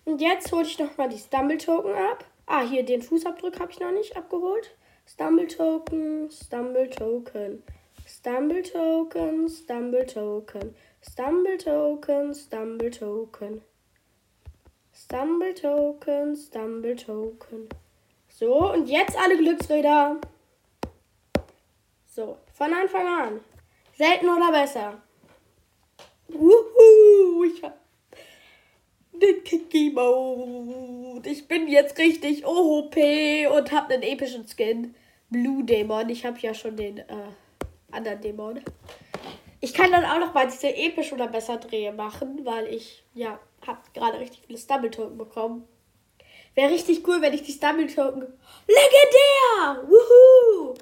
Und 0.08 0.22
jetzt 0.22 0.50
hole 0.52 0.62
ich 0.62 0.78
nochmal 0.78 1.10
die 1.10 1.18
Stumble 1.18 1.58
Token 1.58 1.92
ab. 1.92 2.24
Ah, 2.46 2.62
hier 2.62 2.82
den 2.82 3.02
Fußabdruck 3.02 3.60
habe 3.60 3.72
ich 3.72 3.78
noch 3.78 3.90
nicht 3.90 4.16
abgeholt. 4.16 4.74
Stumble 5.06 5.46
Token, 5.46 6.30
Stumble 6.30 6.88
Token, 6.88 7.62
Stumble 8.06 8.62
Token, 8.62 9.20
Stumble 9.52 10.06
Token, 10.06 10.74
Stumble 11.02 11.58
Token, 11.58 12.34
Stumble 12.34 12.90
Token. 12.90 13.60
Stumble 14.94 15.54
Token, 15.54 16.34
Stumble 16.34 16.96
Token. 16.96 17.68
So, 18.30 18.72
und 18.72 18.88
jetzt 18.88 19.14
alle 19.14 19.36
Glücksräder. 19.36 20.22
So, 22.06 22.38
von 22.54 22.72
Anfang 22.72 23.06
an. 23.06 23.40
Selten 23.94 24.30
oder 24.30 24.52
besser. 24.52 25.02
Wuhu, 26.28 27.44
ich 27.44 27.62
hab 27.62 27.87
den 29.20 29.44
Kiki 29.44 29.90
Mode. 29.90 31.28
Ich 31.28 31.46
bin 31.48 31.68
jetzt 31.68 31.98
richtig 31.98 32.46
OP 32.46 32.96
und 32.96 33.72
hab 33.72 33.90
einen 33.90 34.02
epischen 34.02 34.46
Skin. 34.46 34.94
Blue 35.30 35.64
Dämon. 35.64 36.08
Ich 36.08 36.24
habe 36.24 36.38
ja 36.40 36.54
schon 36.54 36.76
den 36.76 36.98
äh, 36.98 37.04
anderen 37.90 38.20
Dämon. 38.20 38.60
Ich 39.60 39.74
kann 39.74 39.90
dann 39.90 40.04
auch 40.04 40.20
noch 40.20 40.34
mal 40.34 40.46
diese 40.46 40.74
episch 40.74 41.12
oder 41.12 41.26
besser 41.26 41.56
Drehe 41.56 41.92
machen, 41.92 42.44
weil 42.44 42.66
ich, 42.68 43.04
ja, 43.14 43.38
habe 43.66 43.80
gerade 43.92 44.20
richtig 44.20 44.42
viele 44.46 44.58
Stumble 44.58 44.90
Token 44.90 45.18
bekommen. 45.18 45.66
Wäre 46.54 46.72
richtig 46.72 47.06
cool, 47.06 47.20
wenn 47.20 47.34
ich 47.34 47.42
die 47.42 47.52
Stumble 47.52 47.86
Token. 47.86 48.26
Legendär! 48.66 49.88
Wuhu! 49.88 50.74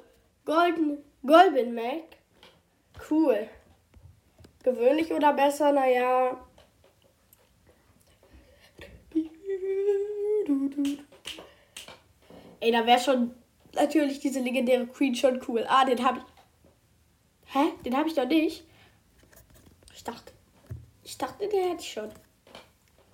Golden, 0.45 1.03
Golden 1.25 1.73
Mac. 1.73 2.03
Cool. 3.09 3.47
Gewöhnlich 4.63 5.11
oder 5.11 5.33
besser? 5.33 5.71
Naja. 5.71 6.46
Ey, 12.59 12.71
da 12.71 12.85
wäre 12.85 12.99
schon 12.99 13.35
natürlich 13.73 14.19
diese 14.19 14.39
legendäre 14.39 14.87
Queen 14.87 15.15
schon 15.15 15.41
cool. 15.47 15.65
Ah, 15.67 15.85
den 15.85 16.03
habe 16.03 16.19
ich. 16.19 17.53
Hä? 17.53 17.71
Den 17.85 17.95
habe 17.95 18.07
ich 18.07 18.15
doch 18.15 18.25
nicht. 18.25 18.65
Ich 19.93 20.03
dachte. 20.03 20.33
Ich 21.03 21.17
dachte, 21.17 21.47
den 21.47 21.69
hätte 21.69 21.81
ich 21.81 21.91
schon. 21.91 22.09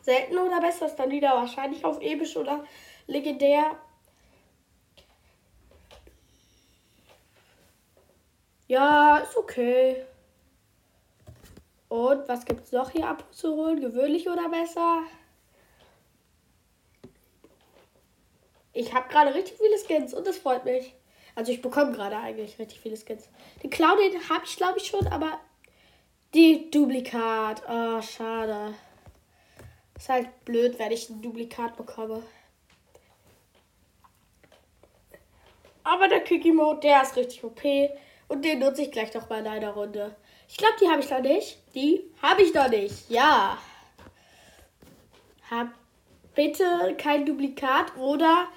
Selten 0.01 0.37
oder 0.37 0.59
besser 0.59 0.87
ist 0.87 0.95
dann 0.95 1.11
wieder 1.11 1.35
wahrscheinlich 1.35 1.85
auf 1.85 2.01
episch 2.01 2.35
oder 2.35 2.65
legendär. 3.07 3.77
Ja, 8.67 9.17
ist 9.17 9.37
okay. 9.37 10.05
Und 11.89 12.27
was 12.27 12.45
gibt's 12.45 12.71
noch 12.71 12.89
hier 12.89 13.07
abzuholen? 13.07 13.79
Gewöhnlich 13.79 14.27
oder 14.27 14.49
besser? 14.49 15.03
Ich 18.73 18.93
habe 18.93 19.07
gerade 19.09 19.33
richtig 19.33 19.57
viele 19.57 19.77
Skins 19.77 20.13
und 20.13 20.25
das 20.25 20.37
freut 20.37 20.65
mich. 20.65 20.93
Also 21.35 21.51
ich 21.51 21.61
bekomme 21.61 21.91
gerade 21.93 22.17
eigentlich 22.17 22.59
richtig 22.59 22.79
viele 22.79 22.97
Skins. 22.97 23.29
Den 23.61 23.69
Clown, 23.69 23.97
habe 24.29 24.45
ich 24.45 24.57
glaube 24.57 24.79
ich 24.79 24.87
schon, 24.87 25.07
aber 25.07 25.39
die 26.33 26.69
Duplikat. 26.71 27.61
Oh, 27.69 28.01
schade. 28.01 28.73
Ist 29.95 30.09
halt 30.09 30.45
blöd, 30.45 30.79
wenn 30.79 30.91
ich 30.91 31.09
ein 31.09 31.21
Duplikat 31.21 31.77
bekomme. 31.77 32.23
Aber 35.83 36.07
der 36.07 36.21
Quickie 36.21 36.51
Mode, 36.51 36.79
der 36.81 37.03
ist 37.03 37.15
richtig 37.15 37.43
OP. 37.43 37.61
Und 38.27 38.43
den 38.43 38.59
nutze 38.59 38.83
ich 38.83 38.91
gleich 38.91 39.13
noch 39.13 39.29
mal 39.29 39.39
in 39.39 39.47
einer 39.47 39.71
Runde. 39.71 40.15
Ich 40.47 40.57
glaube, 40.57 40.75
die 40.81 40.87
habe 40.87 41.01
ich 41.01 41.09
noch 41.09 41.21
nicht. 41.21 41.57
Die 41.75 42.03
habe 42.21 42.41
ich 42.41 42.53
noch 42.53 42.69
nicht. 42.69 43.09
Ja. 43.09 43.57
Hab 45.51 45.67
bitte 46.33 46.95
kein 46.97 47.25
Duplikat 47.25 47.95
oder 47.97 48.47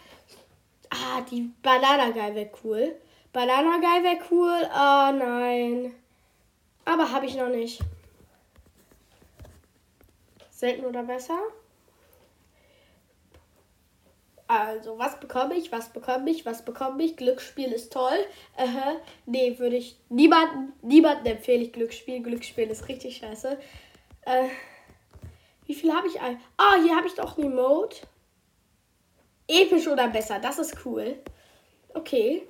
Ah, 1.05 1.21
die 1.23 1.51
Banana 1.63 2.11
Guy 2.11 2.35
wäre 2.35 2.51
cool. 2.65 2.97
Banana 3.33 3.79
Guy 3.79 4.03
wäre 4.03 4.19
cool. 4.31 4.63
Oh 4.73 5.13
nein. 5.13 5.95
Aber 6.85 7.11
habe 7.11 7.27
ich 7.27 7.37
noch 7.37 7.49
nicht. 7.49 7.81
Selten 10.51 10.87
oder 10.87 11.03
besser? 11.03 11.39
Also, 14.49 14.97
was 14.99 15.19
bekomme 15.19 15.55
ich? 15.57 15.73
Was 15.73 15.93
bekomme 15.93 16.31
ich? 16.31 16.47
Was 16.47 16.65
bekomme 16.65 17.03
ich? 17.03 17.17
Glücksspiel 17.17 17.73
ist 17.73 17.93
toll. 17.93 18.25
Äh, 18.57 18.67
nee, 19.27 19.59
würde 19.59 19.77
ich 19.77 19.99
niemanden, 20.09 20.73
niemanden 20.83 21.27
empfehle 21.27 21.65
ich 21.65 21.73
Glücksspiel. 21.73 22.23
Glücksspiel 22.23 22.71
ist 22.71 22.89
richtig 22.89 23.17
scheiße. 23.17 23.59
Äh, 24.23 24.49
wie 25.67 25.75
viel 25.75 25.93
habe 25.93 26.07
ich? 26.07 26.21
Ah, 26.21 26.37
oh, 26.59 26.83
hier 26.83 26.95
habe 26.95 27.09
ich 27.09 27.15
doch 27.15 27.37
eine 27.37 27.51
Mode. 27.51 27.97
Episch 29.49 29.87
oder 29.87 30.09
besser, 30.09 30.39
das 30.39 30.59
ist 30.59 30.85
cool. 30.85 31.23
Okay. 31.95 32.47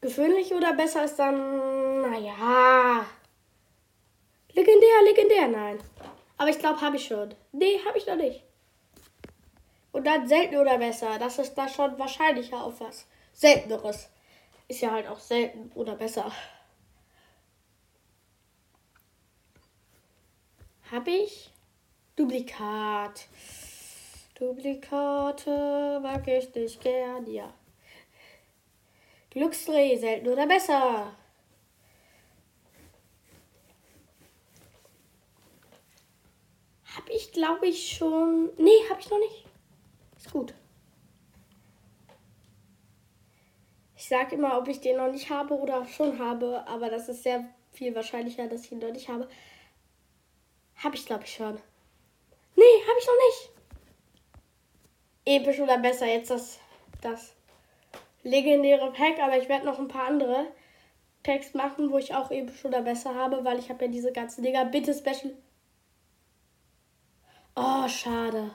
Gewöhnlich 0.00 0.52
oder 0.54 0.72
besser 0.72 1.04
ist 1.04 1.16
dann, 1.16 2.02
naja. 2.02 3.06
Legendär, 4.52 5.02
legendär, 5.04 5.48
nein. 5.48 5.78
Aber 6.38 6.48
ich 6.48 6.58
glaube, 6.58 6.80
habe 6.80 6.96
ich 6.96 7.06
schon. 7.06 7.34
Nee, 7.52 7.80
habe 7.86 7.98
ich 7.98 8.06
noch 8.06 8.16
nicht. 8.16 8.42
Und 9.92 10.06
dann 10.06 10.28
selten 10.28 10.56
oder 10.56 10.78
besser. 10.78 11.18
Das 11.18 11.38
ist 11.38 11.54
da 11.54 11.68
schon 11.68 11.98
wahrscheinlicher 11.98 12.62
auf 12.62 12.80
was. 12.80 13.06
Selteneres. 13.32 14.10
Ist 14.68 14.80
ja 14.80 14.90
halt 14.90 15.08
auch 15.08 15.18
selten 15.18 15.72
oder 15.74 15.94
besser. 15.94 16.30
Habe 20.90 21.10
ich? 21.10 21.50
Duplikat. 22.16 23.28
Duplikate 24.38 26.00
mag 26.02 26.26
ich 26.26 26.54
nicht 26.54 26.80
gern, 26.80 27.30
ja. 27.30 27.52
Glücksdreh, 29.30 29.96
selten 29.98 30.28
oder 30.28 30.46
besser. 30.46 31.12
Hab 36.96 37.08
ich, 37.10 37.32
glaube 37.32 37.66
ich, 37.66 37.96
schon. 37.96 38.50
Nee, 38.56 38.88
hab 38.90 38.98
ich 38.98 39.10
noch 39.10 39.18
nicht. 39.18 39.44
Ist 40.16 40.32
gut. 40.32 40.54
Ich 43.96 44.08
sage 44.08 44.36
immer, 44.36 44.56
ob 44.56 44.68
ich 44.68 44.80
den 44.80 44.96
noch 44.96 45.12
nicht 45.12 45.28
habe 45.28 45.54
oder 45.54 45.86
schon 45.86 46.18
habe, 46.18 46.66
aber 46.66 46.88
das 46.88 47.08
ist 47.10 47.22
sehr 47.22 47.44
viel 47.72 47.94
wahrscheinlicher, 47.94 48.46
dass 48.48 48.64
ich 48.64 48.72
ihn 48.72 48.78
noch 48.78 48.92
nicht 48.92 49.08
habe. 49.08 49.28
Hab 50.76 50.94
ich, 50.94 51.04
glaube 51.04 51.24
ich, 51.24 51.34
schon. 51.34 51.58
Nee, 52.56 52.82
habe 52.88 52.98
ich 52.98 53.06
noch 53.06 53.14
nicht. 53.28 53.50
Episch 55.24 55.60
oder 55.60 55.78
besser 55.78 56.06
jetzt 56.06 56.30
das, 56.30 56.58
das 57.00 57.34
legendäre 58.22 58.92
Pack, 58.92 59.18
aber 59.20 59.38
ich 59.38 59.48
werde 59.48 59.66
noch 59.66 59.78
ein 59.78 59.88
paar 59.88 60.08
andere 60.08 60.46
Packs 61.22 61.54
machen, 61.54 61.90
wo 61.90 61.98
ich 61.98 62.14
auch 62.14 62.30
episch 62.30 62.64
oder 62.64 62.82
besser 62.82 63.14
habe, 63.14 63.44
weil 63.44 63.58
ich 63.58 63.68
habe 63.68 63.84
ja 63.84 63.90
diese 63.90 64.12
ganzen 64.12 64.42
Dinger. 64.42 64.64
Bitte 64.66 64.94
Special. 64.94 65.34
Oh, 67.54 67.88
schade. 67.88 68.52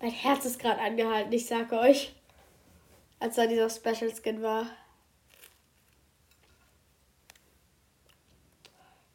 Mein 0.00 0.10
Herz 0.10 0.44
ist 0.44 0.58
gerade 0.58 0.80
angehalten, 0.80 1.32
ich 1.32 1.46
sage 1.46 1.78
euch. 1.78 2.14
Als 3.18 3.36
da 3.36 3.46
dieser 3.46 3.68
Special 3.68 4.10
Skin 4.14 4.42
war. 4.42 4.66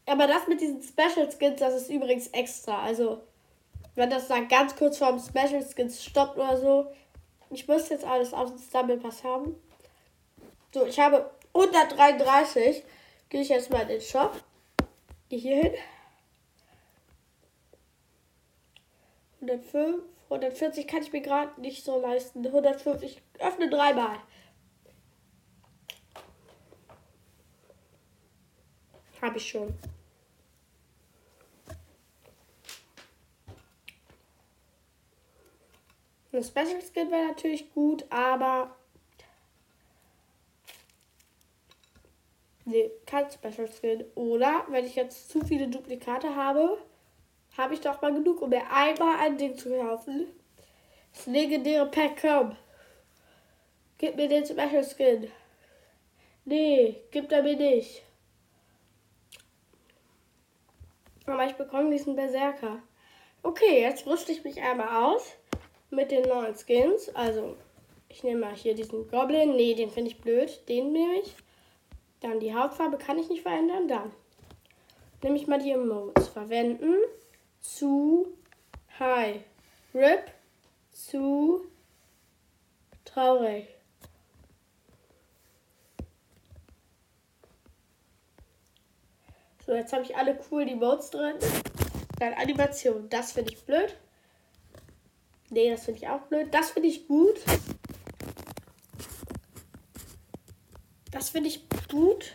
Aber 0.06 0.28
das 0.28 0.48
mit 0.48 0.62
diesen 0.62 0.82
Special 0.82 1.30
Skins, 1.32 1.60
das 1.60 1.74
ist 1.74 1.90
übrigens 1.90 2.28
extra. 2.28 2.84
Also, 2.84 3.24
wenn 3.96 4.10
das 4.10 4.28
dann 4.28 4.48
ganz 4.48 4.76
kurz 4.76 4.98
vorm 4.98 5.20
Special 5.20 5.66
Skins 5.66 6.04
stoppt 6.04 6.38
oder 6.38 6.58
so. 6.58 6.88
Ich 7.50 7.68
muss 7.68 7.90
jetzt 7.90 8.06
alles 8.06 8.34
auf 8.34 8.50
dem 8.50 8.60
Stumble 8.60 8.98
Pass 8.98 9.24
haben. 9.24 9.56
So, 10.74 10.86
ich 10.86 11.00
habe 11.00 11.32
133. 11.54 12.84
Gehe 13.30 13.42
ich 13.42 13.50
jetzt 13.50 13.72
mal 13.72 13.82
in 13.84 13.88
den 13.88 14.02
Shop. 14.02 14.34
Gehe 15.30 15.40
hier 15.40 15.56
hin. 15.56 15.74
105, 19.42 20.04
140 20.26 20.88
kann 20.88 21.02
ich 21.02 21.14
mir 21.14 21.22
gerade 21.22 21.60
nicht 21.62 21.84
so 21.84 22.00
leisten. 22.00 22.46
150, 22.46 23.22
öffne 23.40 23.70
dreimal. 23.70 24.18
Habe 29.22 29.38
ich 29.38 29.50
schon. 29.50 29.74
Ein 36.36 36.44
Special 36.44 36.82
Skin 36.82 37.12
wäre 37.12 37.28
natürlich 37.28 37.72
gut, 37.74 38.06
aber. 38.10 38.76
Nee, 42.66 42.92
kein 43.06 43.30
Special 43.32 43.70
Skin. 43.70 44.04
Oder 44.16 44.66
wenn 44.70 44.86
ich 44.86 44.96
jetzt 44.96 45.30
zu 45.30 45.40
viele 45.46 45.68
Duplikate 45.68 46.36
habe, 46.36 46.78
habe 47.58 47.74
ich 47.74 47.82
doch 47.82 48.02
mal 48.02 48.14
genug, 48.14 48.42
um 48.42 48.50
mir 48.50 48.70
einmal 48.70 49.20
ein 49.20 49.38
Ding 49.38 49.56
zu 49.56 49.70
kaufen. 49.70 50.28
Das 51.14 51.28
legendäre 51.28 51.86
Pack, 51.86 52.22
komm. 52.22 52.58
Gib 53.98 54.18
mir 54.18 54.28
den 54.28 54.46
Special 54.46 54.84
Skin. 54.84 55.32
Nee, 56.44 57.02
gibt 57.12 57.32
er 57.32 57.44
mir 57.44 57.56
nicht. 57.56 58.04
Aber 61.28 61.46
ich 61.46 61.54
bekomme 61.54 61.92
diesen 61.92 62.16
Berserker. 62.16 62.82
Okay, 63.42 63.82
jetzt 63.82 64.06
rüste 64.06 64.32
ich 64.32 64.44
mich 64.44 64.62
einmal 64.62 65.04
aus 65.04 65.38
mit 65.90 66.12
den 66.12 66.28
neuen 66.28 66.56
Skins. 66.56 67.10
Also, 67.16 67.56
Ich 68.08 68.24
nehme 68.24 68.42
mal 68.42 68.56
hier 68.56 68.76
diesen 68.76 69.10
Goblin. 69.10 69.56
Nee, 69.56 69.74
den 69.76 69.90
finde 69.90 70.12
ich 70.12 70.22
blöd. 70.22 70.62
Den 70.70 70.94
nehme 70.94 71.16
ich. 71.20 71.36
Dann 72.22 72.40
die 72.40 72.56
Hautfarbe 72.56 72.98
kann 72.98 73.20
ich 73.20 73.30
nicht 73.30 73.42
verändern. 73.42 73.88
Dann 73.88 74.12
nehme 75.22 75.36
ich 75.38 75.48
mal 75.48 75.60
die 75.60 75.72
Emotes. 75.72 76.30
Verwenden 76.30 76.96
zu 77.60 78.28
High. 79.00 79.42
Rip 79.94 80.32
zu 80.92 81.66
traurig. 83.04 83.68
So, 89.66 89.74
jetzt 89.74 89.92
habe 89.92 90.04
ich 90.04 90.16
alle 90.16 90.40
cool 90.52 90.66
die 90.66 90.76
Modes 90.76 91.10
drin. 91.10 91.36
Dann 92.20 92.34
Animation. 92.34 93.10
Das 93.10 93.34
finde 93.34 93.52
ich 93.52 93.64
blöd. 93.66 93.98
Nee, 95.50 95.70
das 95.70 95.86
finde 95.86 96.00
ich 96.02 96.08
auch 96.08 96.22
blöd. 96.22 96.54
Das 96.54 96.72
finde 96.72 96.90
ich 96.90 97.08
gut. 97.08 97.40
Das 101.12 101.30
finde 101.30 101.50
ich 101.50 101.62
gut. 101.90 102.34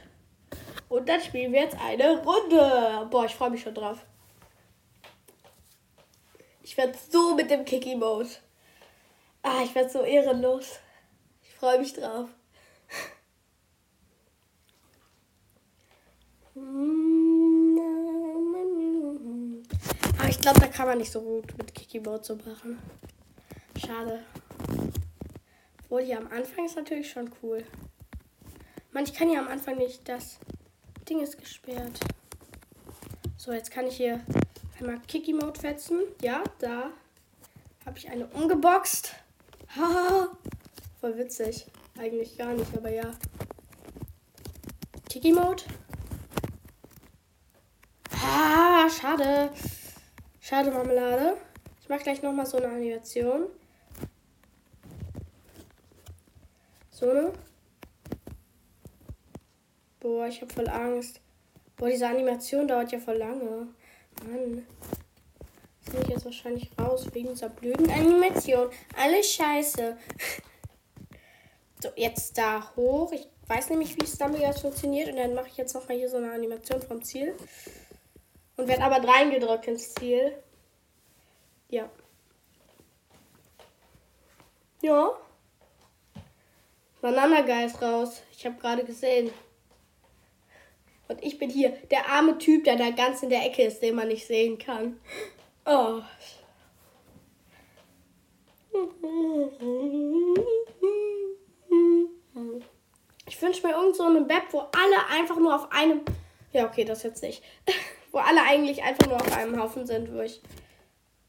Und 0.88 1.08
dann 1.08 1.20
spielen 1.20 1.52
wir 1.52 1.60
jetzt 1.60 1.76
eine 1.80 2.22
Runde. 2.22 3.08
Boah, 3.10 3.24
ich 3.24 3.34
freue 3.34 3.50
mich 3.50 3.62
schon 3.62 3.74
drauf. 3.74 3.98
Ich 6.62 6.76
werde 6.76 6.96
so 7.10 7.34
mit 7.34 7.50
dem 7.50 7.64
Kiki-Mode. 7.64 8.28
Ah, 9.42 9.62
ich 9.64 9.74
werde 9.74 9.90
so 9.90 10.02
ehrenlos. 10.02 10.78
Ich 11.42 11.54
freue 11.54 11.78
mich 11.78 11.92
drauf. 11.94 12.28
Aber 16.54 16.64
ich 20.30 20.40
glaube, 20.40 20.60
da 20.60 20.68
kann 20.68 20.86
man 20.86 20.98
nicht 20.98 21.10
so 21.10 21.20
gut 21.20 21.58
mit 21.58 21.74
Kiki-Mode 21.74 22.22
so 22.22 22.36
machen. 22.36 22.78
Schade. 23.76 24.22
Obwohl 25.82 26.02
hier 26.02 26.18
am 26.18 26.28
Anfang 26.28 26.66
ist 26.66 26.76
natürlich 26.76 27.10
schon 27.10 27.32
cool. 27.42 27.64
Man, 28.92 29.02
ich 29.02 29.12
kann 29.12 29.28
ja 29.28 29.40
am 29.40 29.48
Anfang 29.48 29.76
nicht. 29.76 30.08
Das 30.08 30.38
Ding 31.08 31.20
ist 31.20 31.36
gesperrt. 31.36 31.98
So, 33.36 33.52
jetzt 33.52 33.72
kann 33.72 33.88
ich 33.88 33.96
hier 33.96 34.20
einmal 34.78 35.00
Kiki-Mode 35.08 35.58
fetzen. 35.58 35.98
Ja, 36.22 36.44
da 36.60 36.92
habe 37.84 37.98
ich 37.98 38.08
eine 38.08 38.26
umgeboxt. 38.28 39.12
Haha. 39.74 40.28
Voll 41.00 41.18
witzig. 41.18 41.66
Eigentlich 41.98 42.38
gar 42.38 42.52
nicht, 42.52 42.72
aber 42.76 42.90
ja. 42.90 43.10
Kiki-Mode. 45.08 45.64
Ah, 48.22 48.88
schade. 48.88 49.50
Schade, 50.50 50.72
Marmelade. 50.72 51.36
Ich 51.80 51.88
mache 51.88 52.02
gleich 52.02 52.22
nochmal 52.22 52.44
so 52.44 52.56
eine 52.56 52.66
Animation. 52.66 53.46
So 56.90 57.08
eine. 57.08 57.32
Boah, 60.00 60.26
ich 60.26 60.40
habe 60.40 60.52
voll 60.52 60.68
Angst. 60.68 61.20
Boah, 61.76 61.88
diese 61.88 62.08
Animation 62.08 62.66
dauert 62.66 62.90
ja 62.90 62.98
voll 62.98 63.18
lange. 63.18 63.68
Mann. 64.26 64.66
Das 65.84 65.94
nehme 65.94 66.04
ich 66.06 66.10
jetzt 66.14 66.24
wahrscheinlich 66.24 66.68
raus 66.76 67.06
wegen 67.12 67.28
dieser 67.28 67.50
blöden 67.50 67.88
Animation. 67.88 68.70
Alles 68.96 69.30
scheiße. 69.30 69.96
so, 71.80 71.90
jetzt 71.94 72.36
da 72.36 72.74
hoch. 72.74 73.12
Ich 73.12 73.28
weiß 73.46 73.70
nämlich, 73.70 73.96
wie 74.02 74.04
Stumbleguard 74.04 74.58
funktioniert. 74.58 75.10
Und 75.10 75.16
dann 75.16 75.34
mache 75.34 75.46
ich 75.46 75.56
jetzt 75.58 75.74
nochmal 75.76 75.96
hier 75.96 76.08
so 76.08 76.16
eine 76.16 76.32
Animation 76.32 76.82
vom 76.82 77.04
Ziel. 77.04 77.36
Und 78.60 78.68
werde 78.68 78.82
aber 78.82 79.08
reingedrückt 79.08 79.68
ins 79.68 79.94
Ziel. 79.94 80.36
Ja. 81.70 81.88
Ja. 84.82 85.12
Bananageist 87.00 87.80
raus. 87.80 88.22
Ich 88.32 88.44
habe 88.44 88.60
gerade 88.60 88.84
gesehen. 88.84 89.30
Und 91.08 91.24
ich 91.24 91.38
bin 91.38 91.48
hier 91.48 91.70
der 91.90 92.06
arme 92.10 92.36
Typ, 92.36 92.64
der 92.64 92.76
da 92.76 92.90
ganz 92.90 93.22
in 93.22 93.30
der 93.30 93.46
Ecke 93.46 93.62
ist, 93.62 93.80
den 93.80 93.94
man 93.94 94.08
nicht 94.08 94.26
sehen 94.26 94.58
kann. 94.58 95.00
Oh. 95.64 96.02
Ich 103.26 103.40
wünsche 103.40 103.66
mir 103.66 103.72
irgend 103.72 103.96
so 103.96 104.04
eine 104.04 104.20
Map, 104.20 104.44
wo 104.50 104.58
alle 104.58 105.06
einfach 105.08 105.38
nur 105.38 105.54
auf 105.54 105.72
einem. 105.72 106.02
Ja, 106.52 106.66
okay, 106.66 106.84
das 106.84 107.04
jetzt 107.04 107.22
nicht. 107.22 107.42
wo 108.12 108.18
alle 108.18 108.42
eigentlich 108.42 108.82
einfach 108.82 109.06
nur 109.06 109.16
auf 109.16 109.32
einem 109.36 109.60
Haufen 109.60 109.86
sind, 109.86 110.12
wo 110.12 110.20
ich 110.20 110.40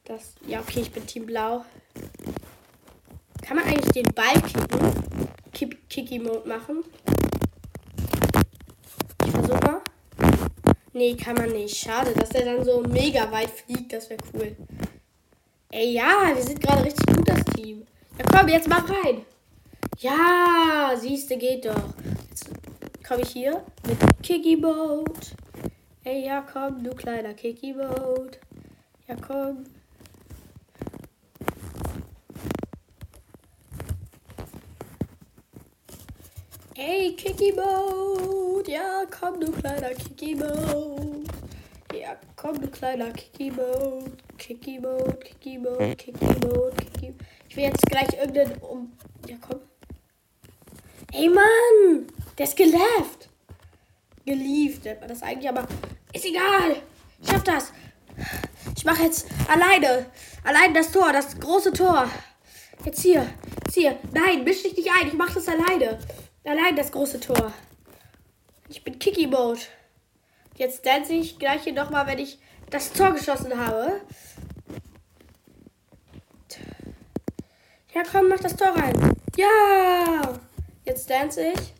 das. 0.03 0.33
Ja, 0.47 0.59
okay, 0.59 0.81
ich 0.81 0.91
bin 0.91 1.05
Team 1.05 1.25
Blau. 1.25 1.63
Kann 3.41 3.57
man 3.57 3.65
eigentlich 3.65 3.91
den 3.91 4.13
Ball 4.13 4.41
kicken? 4.41 5.77
Kiki-Mode 5.89 6.47
machen? 6.47 6.83
Ich 9.25 9.31
versuche 9.31 9.59
mal. 9.59 9.81
Nee, 10.93 11.15
kann 11.15 11.35
man 11.35 11.51
nicht. 11.51 11.77
Schade, 11.77 12.13
dass 12.13 12.29
der 12.29 12.45
dann 12.45 12.63
so 12.63 12.81
mega 12.81 13.31
weit 13.31 13.49
fliegt. 13.49 13.93
Das 13.93 14.09
wäre 14.09 14.21
cool. 14.33 14.55
Ey, 15.69 15.93
ja, 15.93 16.31
wir 16.33 16.41
sind 16.41 16.61
gerade 16.61 16.85
richtig 16.85 17.05
gut, 17.05 17.27
das 17.27 17.43
Team. 17.55 17.85
Ja, 18.17 18.25
komm, 18.31 18.47
jetzt 18.49 18.67
mach 18.67 18.89
rein. 18.89 19.25
Ja, 19.99 20.93
siehste, 20.97 21.37
geht 21.37 21.65
doch. 21.65 21.93
Jetzt 22.29 22.49
komme 23.07 23.21
ich 23.21 23.29
hier 23.29 23.63
mit 23.87 23.97
Kiki 24.23 24.55
Boat. 24.55 25.35
Ey, 26.03 26.25
ja, 26.25 26.41
komm, 26.41 26.83
du 26.83 26.89
kleiner 26.95 27.35
Kiki 27.35 27.73
Boat. 27.73 28.39
Ja, 29.07 29.15
komm. 29.15 29.65
Ey, 36.75 37.15
Kiki 37.15 37.51
Boat. 37.51 38.67
Ja, 38.67 39.03
komm, 39.11 39.39
du 39.39 39.51
kleiner 39.51 39.93
Kiki 39.93 40.33
Boat. 40.33 41.27
Ja, 41.93 42.15
komm, 42.35 42.59
du 42.59 42.67
kleiner 42.67 43.11
Kiki 43.11 43.51
Boat. 43.51 44.11
Kiki 44.39 44.79
Boat, 44.79 45.23
Kiki 45.23 45.59
Boat, 45.59 45.97
Kiki 45.99 46.33
Boat, 46.39 46.77
Kiki. 46.77 47.13
Ich 47.47 47.55
will 47.55 47.65
jetzt 47.65 47.85
gleich 47.85 48.11
irgendeinen 48.13 48.57
um. 48.63 48.91
Ja, 49.27 49.35
komm. 49.39 49.59
Ey, 51.13 51.29
Mann! 51.29 52.07
Der 52.39 52.45
ist 52.45 52.57
geleft. 52.57 53.29
Gelieft 54.25 54.85
nennt 54.85 54.99
man 54.99 55.09
das 55.09 55.21
eigentlich, 55.23 55.49
aber 55.49 55.67
ist 56.21 56.29
egal. 56.29 56.81
Ich 57.21 57.29
schaff 57.29 57.43
das. 57.43 57.73
Ich 58.75 58.85
mache 58.85 59.03
jetzt 59.03 59.27
alleine. 59.47 60.05
Allein 60.43 60.73
das 60.73 60.91
Tor, 60.91 61.11
das 61.11 61.39
große 61.39 61.73
Tor. 61.73 62.09
Jetzt 62.85 63.01
hier. 63.01 63.27
Jetzt 63.65 63.73
hier. 63.73 63.97
Nein, 64.13 64.43
misch 64.43 64.63
dich 64.63 64.75
nicht 64.75 64.89
ein. 64.91 65.07
Ich 65.07 65.13
mache 65.13 65.35
das 65.35 65.47
alleine. 65.47 65.99
Allein 66.43 66.75
das 66.75 66.91
große 66.91 67.19
Tor. 67.19 67.53
Ich 68.69 68.83
bin 68.83 68.99
Kiki 68.99 69.27
Mode. 69.27 69.61
Jetzt 70.55 70.85
dance 70.85 71.13
ich 71.13 71.39
gleich 71.39 71.63
hier 71.63 71.73
nochmal, 71.73 72.05
wenn 72.07 72.19
ich 72.19 72.39
das 72.69 72.93
Tor 72.93 73.11
geschossen 73.11 73.57
habe. 73.57 74.01
Ja, 77.93 78.03
komm, 78.09 78.29
mach 78.29 78.39
das 78.39 78.55
Tor 78.55 78.69
rein. 78.69 79.15
Ja! 79.35 80.39
Jetzt 80.85 81.09
dance 81.09 81.41
ich. 81.41 81.73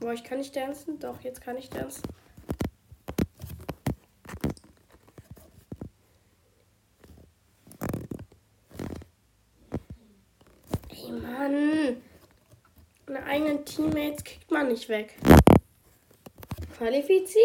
Boah, 0.00 0.14
ich 0.14 0.24
kann 0.24 0.38
nicht 0.38 0.54
tanzen. 0.54 0.98
Doch, 0.98 1.20
jetzt 1.20 1.42
kann 1.42 1.58
ich 1.58 1.68
tanzen. 1.68 2.02
Ey, 10.88 11.12
Mann. 11.12 12.02
Meine 13.06 13.24
eigenen 13.26 13.64
Teammates 13.66 14.24
kriegt 14.24 14.50
man 14.50 14.68
nicht 14.68 14.88
weg. 14.88 15.16
Qualifiziert. 16.78 17.36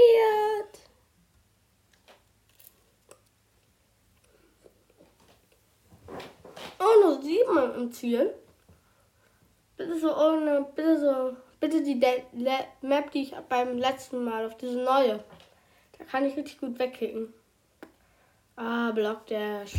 Oh, 6.80 7.02
nur 7.04 7.22
sieben 7.22 7.76
im 7.76 7.92
Ziel. 7.92 8.34
Bitte 9.76 10.00
so 10.00 10.16
ohne, 10.16 10.66
bitte 10.74 10.98
so 10.98 11.36
bitte 11.68 11.82
die 11.82 12.00
Le 12.34 12.66
Map, 12.82 13.10
die 13.12 13.24
ich 13.24 13.34
beim 13.50 13.78
letzten 13.78 14.24
Mal 14.24 14.46
auf 14.46 14.56
diese 14.58 14.78
neue. 14.78 15.24
Da 15.98 16.04
kann 16.06 16.26
ich 16.26 16.38
richtig 16.38 16.60
gut 16.60 16.78
wegkicken. 16.78 17.34
Ah, 18.56 18.92
Block 18.92 19.26
Dash. 19.26 19.74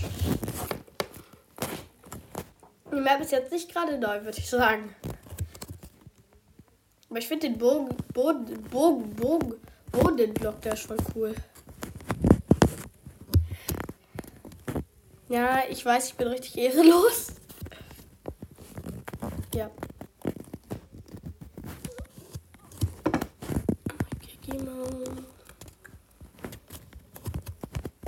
Die 2.90 3.00
Map 3.00 3.20
ist 3.20 3.30
jetzt 3.30 3.52
nicht 3.52 3.72
gerade 3.72 3.98
neu, 3.98 4.24
würde 4.24 4.38
ich 4.38 4.50
sagen. 4.50 4.94
Aber 7.08 7.18
ich 7.20 7.28
finde 7.28 7.48
den 7.48 7.58
Bogen, 7.58 7.96
Bogen, 8.12 8.62
Bogen, 8.64 9.54
Boden 9.92 10.34
Block 10.34 10.60
Dash 10.62 10.86
voll 10.86 10.96
cool. 11.14 11.34
Ja, 15.28 15.62
ich 15.68 15.84
weiß, 15.84 16.08
ich 16.08 16.14
bin 16.14 16.28
richtig 16.28 16.58
ehrenlos. 16.58 17.28
Ja. 19.54 19.70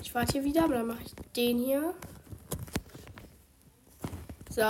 Ich 0.00 0.07
warte 0.18 0.32
hier 0.32 0.44
wieder, 0.44 0.64
aber 0.64 0.74
dann 0.74 0.86
mache 0.88 1.02
ich 1.04 1.14
den 1.36 1.58
hier. 1.58 1.94
So. 4.50 4.62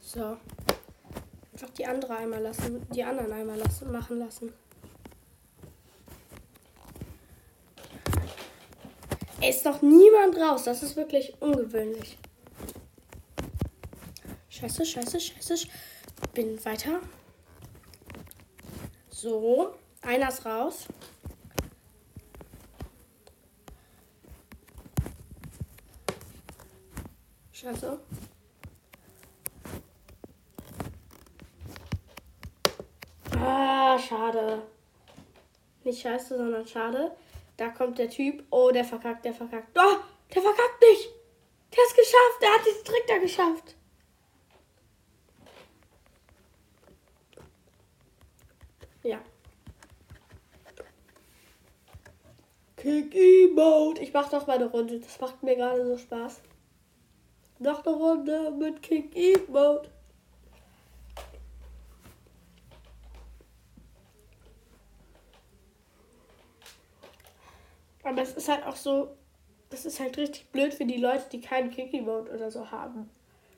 So. 0.00 0.36
Einfach 1.52 1.70
die 1.76 1.86
andere 1.86 2.16
einmal 2.16 2.40
lassen, 2.40 2.86
die 2.94 3.02
anderen 3.02 3.32
einmal 3.32 3.58
lassen, 3.58 3.90
machen 3.90 4.20
lassen. 4.20 4.52
Ist 9.60 9.66
noch 9.66 9.82
niemand 9.82 10.38
raus. 10.38 10.64
Das 10.64 10.82
ist 10.82 10.96
wirklich 10.96 11.34
ungewöhnlich. 11.40 12.16
Scheiße, 14.48 14.86
scheiße, 14.86 15.20
scheiße. 15.20 15.68
Bin 16.32 16.64
weiter. 16.64 17.00
So, 19.10 19.74
einer 20.00 20.28
ist 20.28 20.46
raus. 20.46 20.86
Scheiße. 27.52 28.00
Ah, 33.38 33.98
schade. 33.98 34.62
Nicht 35.84 36.00
scheiße, 36.00 36.38
sondern 36.38 36.66
schade. 36.66 37.14
Da 37.60 37.68
kommt 37.68 37.98
der 37.98 38.08
Typ. 38.08 38.42
Oh, 38.48 38.70
der 38.70 38.86
verkackt, 38.86 39.22
der 39.22 39.34
verkackt. 39.34 39.76
Oh, 39.76 39.96
der 40.34 40.40
verkackt 40.40 40.80
nicht. 40.80 41.10
Der 41.70 41.82
hat 41.82 41.90
es 41.90 41.94
geschafft. 41.94 42.40
Der 42.40 42.54
hat 42.54 42.64
diesen 42.64 42.84
Trick 42.86 43.06
da 43.06 43.18
geschafft. 43.18 43.76
Ja. 49.02 49.20
Kick-E-Mode. 52.78 54.00
Ich 54.00 54.14
mach 54.14 54.30
doch 54.30 54.46
mal 54.46 54.56
eine 54.56 54.70
Runde. 54.70 54.98
Das 54.98 55.20
macht 55.20 55.42
mir 55.42 55.56
gerade 55.56 55.84
so 55.86 55.98
Spaß. 55.98 56.40
Noch 57.58 57.84
eine 57.84 57.94
Runde 57.94 58.52
mit 58.52 58.80
Kick-E-Mode. 58.80 59.90
Aber 68.02 68.22
es 68.22 68.32
ist 68.32 68.48
halt 68.48 68.64
auch 68.64 68.76
so, 68.76 69.16
das 69.68 69.84
ist 69.84 70.00
halt 70.00 70.16
richtig 70.16 70.50
blöd 70.50 70.72
für 70.74 70.84
die 70.84 70.96
Leute, 70.96 71.24
die 71.32 71.40
keinen 71.40 71.70
Kiki-Mode 71.70 72.32
oder 72.32 72.50
so 72.50 72.70
haben. 72.70 73.10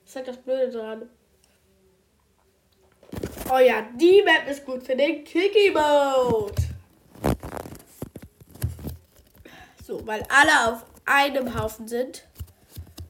Das 0.03 0.11
ist 0.11 0.17
halt 0.17 0.29
das 0.29 0.37
Blöde 0.39 0.71
dran. 0.71 1.09
Oh 3.51 3.59
ja, 3.59 3.83
die 3.95 4.23
Map 4.23 4.49
ist 4.49 4.65
gut 4.65 4.83
für 4.83 4.97
den 4.97 5.25
Kiki-Mode. 5.25 6.55
So, 9.85 10.07
weil 10.07 10.23
alle 10.29 10.73
auf 10.73 10.85
einem 11.05 11.59
Haufen 11.59 11.87
sind. 11.89 12.27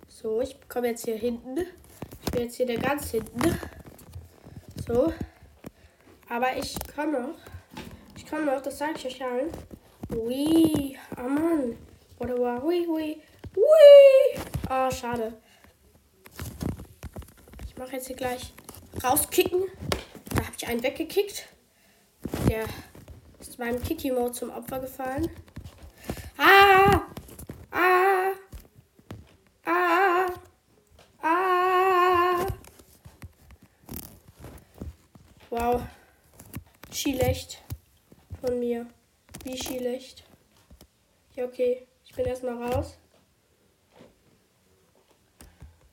So, 0.09 0.41
ich 0.41 0.57
komme 0.69 0.89
jetzt 0.89 1.05
hier 1.05 1.17
hinten. 1.17 1.67
Ich 2.25 2.31
bin 2.31 2.43
jetzt 2.43 2.57
hier 2.57 2.67
der 2.67 2.79
ganz 2.79 3.11
hinten. 3.11 3.59
So. 4.87 5.13
Aber 6.29 6.57
ich 6.57 6.75
komme 6.95 7.21
noch. 7.21 7.39
Ich 8.17 8.27
komme 8.27 8.47
noch, 8.47 8.63
das 8.63 8.79
sage 8.79 8.93
ich 8.97 9.07
euch 9.07 9.25
allen. 9.25 9.51
Ui, 10.15 10.97
oh 11.17 11.29
Mann. 11.29 11.77
Oder 12.19 12.39
war 12.39 12.65
ui, 12.65 12.87
ui, 12.87 13.21
ui. 13.57 14.41
Oh, 14.71 14.91
schade. 14.91 15.35
Ich 17.67 17.77
mache 17.77 17.93
jetzt 17.93 18.07
hier 18.07 18.17
gleich 18.17 18.53
rauskicken. 19.03 19.65
Da 20.35 20.45
habe 20.45 20.55
ich 20.57 20.67
einen 20.67 20.83
weggekickt. 20.83 21.49
Der 22.49 22.65
ist 23.41 23.59
meinem 23.59 23.83
Kiki-Mode 23.83 24.33
zum 24.33 24.51
Opfer 24.51 24.81
gefallen. 24.81 25.29
Ah! 26.39 27.03
Ah! 27.71 28.33
Ah! 29.65 30.27
Ah! 31.23 32.47
Wow. 35.51 35.83
Schlecht 36.91 37.63
von 38.41 38.59
mir. 38.59 38.87
Wie 39.45 39.59
schlecht. 39.59 40.25
Ja, 41.35 41.45
okay. 41.45 41.87
Ich 42.05 42.15
bin 42.15 42.27
erstmal 42.27 42.63
raus. 42.63 42.97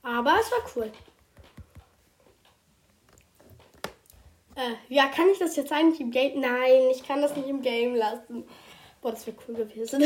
Aber 0.01 0.37
es 0.39 0.51
war 0.51 0.59
cool. 0.75 0.91
Äh, 4.55 4.93
ja, 4.93 5.07
kann 5.07 5.29
ich 5.29 5.39
das 5.39 5.55
jetzt 5.55 5.71
eigentlich 5.71 6.01
im 6.01 6.11
Game? 6.11 6.41
Nein, 6.41 6.89
ich 6.91 7.07
kann 7.07 7.21
das 7.21 7.35
nicht 7.35 7.47
im 7.47 7.61
Game 7.61 7.95
lassen. 7.95 8.43
Boah, 9.01 9.11
das 9.11 9.25
wäre 9.25 9.37
cool 9.47 9.55
gewesen. 9.55 10.03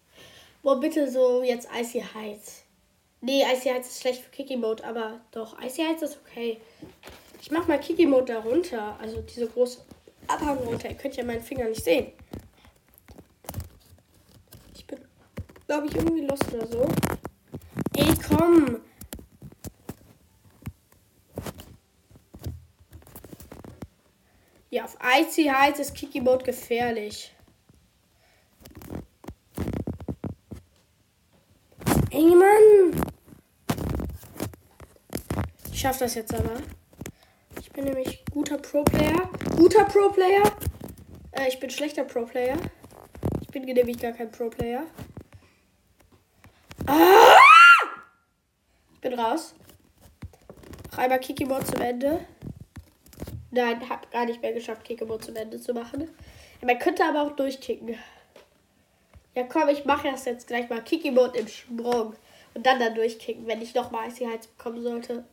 Boah, 0.62 0.78
bitte 0.78 1.10
so 1.10 1.42
jetzt 1.42 1.68
Icy 1.74 2.04
Heights. 2.14 2.62
Nee, 3.20 3.42
Icy 3.42 3.70
Heights 3.70 3.88
ist 3.88 4.00
schlecht 4.02 4.22
für 4.22 4.30
Kiki 4.30 4.56
Mode, 4.56 4.84
aber 4.84 5.20
doch, 5.32 5.60
Icy 5.60 5.82
Heights 5.82 6.02
ist 6.02 6.20
okay. 6.24 6.60
Ich 7.40 7.50
mach 7.50 7.66
mal 7.66 7.80
Kiki 7.80 8.06
Mode 8.06 8.34
darunter. 8.34 8.96
Also 9.00 9.22
diese 9.22 9.48
große 9.48 9.80
Abhang 10.28 10.58
runter. 10.58 10.88
Ihr 10.88 10.96
könnt 10.96 11.16
ja 11.16 11.24
meinen 11.24 11.42
Finger 11.42 11.64
nicht 11.64 11.82
sehen. 11.82 12.12
Glaube 15.66 15.86
ich, 15.86 15.96
irgendwie 15.96 16.26
lost 16.26 16.52
oder 16.52 16.66
so. 16.66 16.88
Ey, 17.96 18.14
komm! 18.28 18.80
Ja, 24.70 24.84
auf 24.84 24.96
Icy 25.02 25.44
Heights 25.44 25.80
ist 25.80 25.94
Kiki 25.94 26.20
Mode 26.20 26.44
gefährlich. 26.44 27.34
Ey, 32.10 32.34
Mann! 32.34 33.02
Ich 35.72 35.80
schaff 35.80 35.98
das 35.98 36.14
jetzt 36.14 36.34
aber. 36.34 36.60
Ich 37.60 37.70
bin 37.72 37.84
nämlich 37.84 38.24
guter 38.30 38.58
Pro-Player. 38.58 39.30
Guter 39.56 39.84
Pro-Player. 39.84 40.42
Äh, 41.32 41.48
ich 41.48 41.60
bin 41.60 41.70
schlechter 41.70 42.04
Pro-Player. 42.04 42.56
Ich 43.42 43.48
bin 43.48 43.64
nämlich 43.64 43.98
gar 43.98 44.12
kein 44.12 44.30
Pro-Player. 44.30 44.84
Ah! 46.86 47.36
Ich 48.94 49.00
bin 49.00 49.18
raus. 49.18 49.54
Noch 50.90 50.98
einmal 50.98 51.20
Kikimod 51.20 51.66
zum 51.66 51.80
Ende. 51.80 52.24
Nein, 53.50 53.88
hab 53.88 54.10
gar 54.10 54.24
nicht 54.24 54.42
mehr 54.42 54.52
geschafft, 54.52 54.84
Kikimod 54.84 55.24
zum 55.24 55.36
Ende 55.36 55.60
zu 55.60 55.72
machen. 55.72 56.08
man 56.62 56.78
könnte 56.78 57.04
aber 57.04 57.22
auch 57.22 57.36
durchkicken. 57.36 57.96
Ja, 59.34 59.44
komm, 59.44 59.68
ich 59.68 59.84
mache 59.84 60.10
das 60.10 60.24
jetzt 60.24 60.46
gleich 60.46 60.68
mal. 60.70 60.82
Kikimod 60.82 61.36
im 61.36 61.48
Sprung. 61.48 62.14
Und 62.54 62.64
dann 62.64 62.78
da 62.78 62.90
durchkicken, 62.90 63.46
wenn 63.46 63.60
ich 63.60 63.74
nochmal 63.74 64.10
Sicherheit 64.10 64.48
bekommen 64.56 64.82
sollte. 64.82 65.24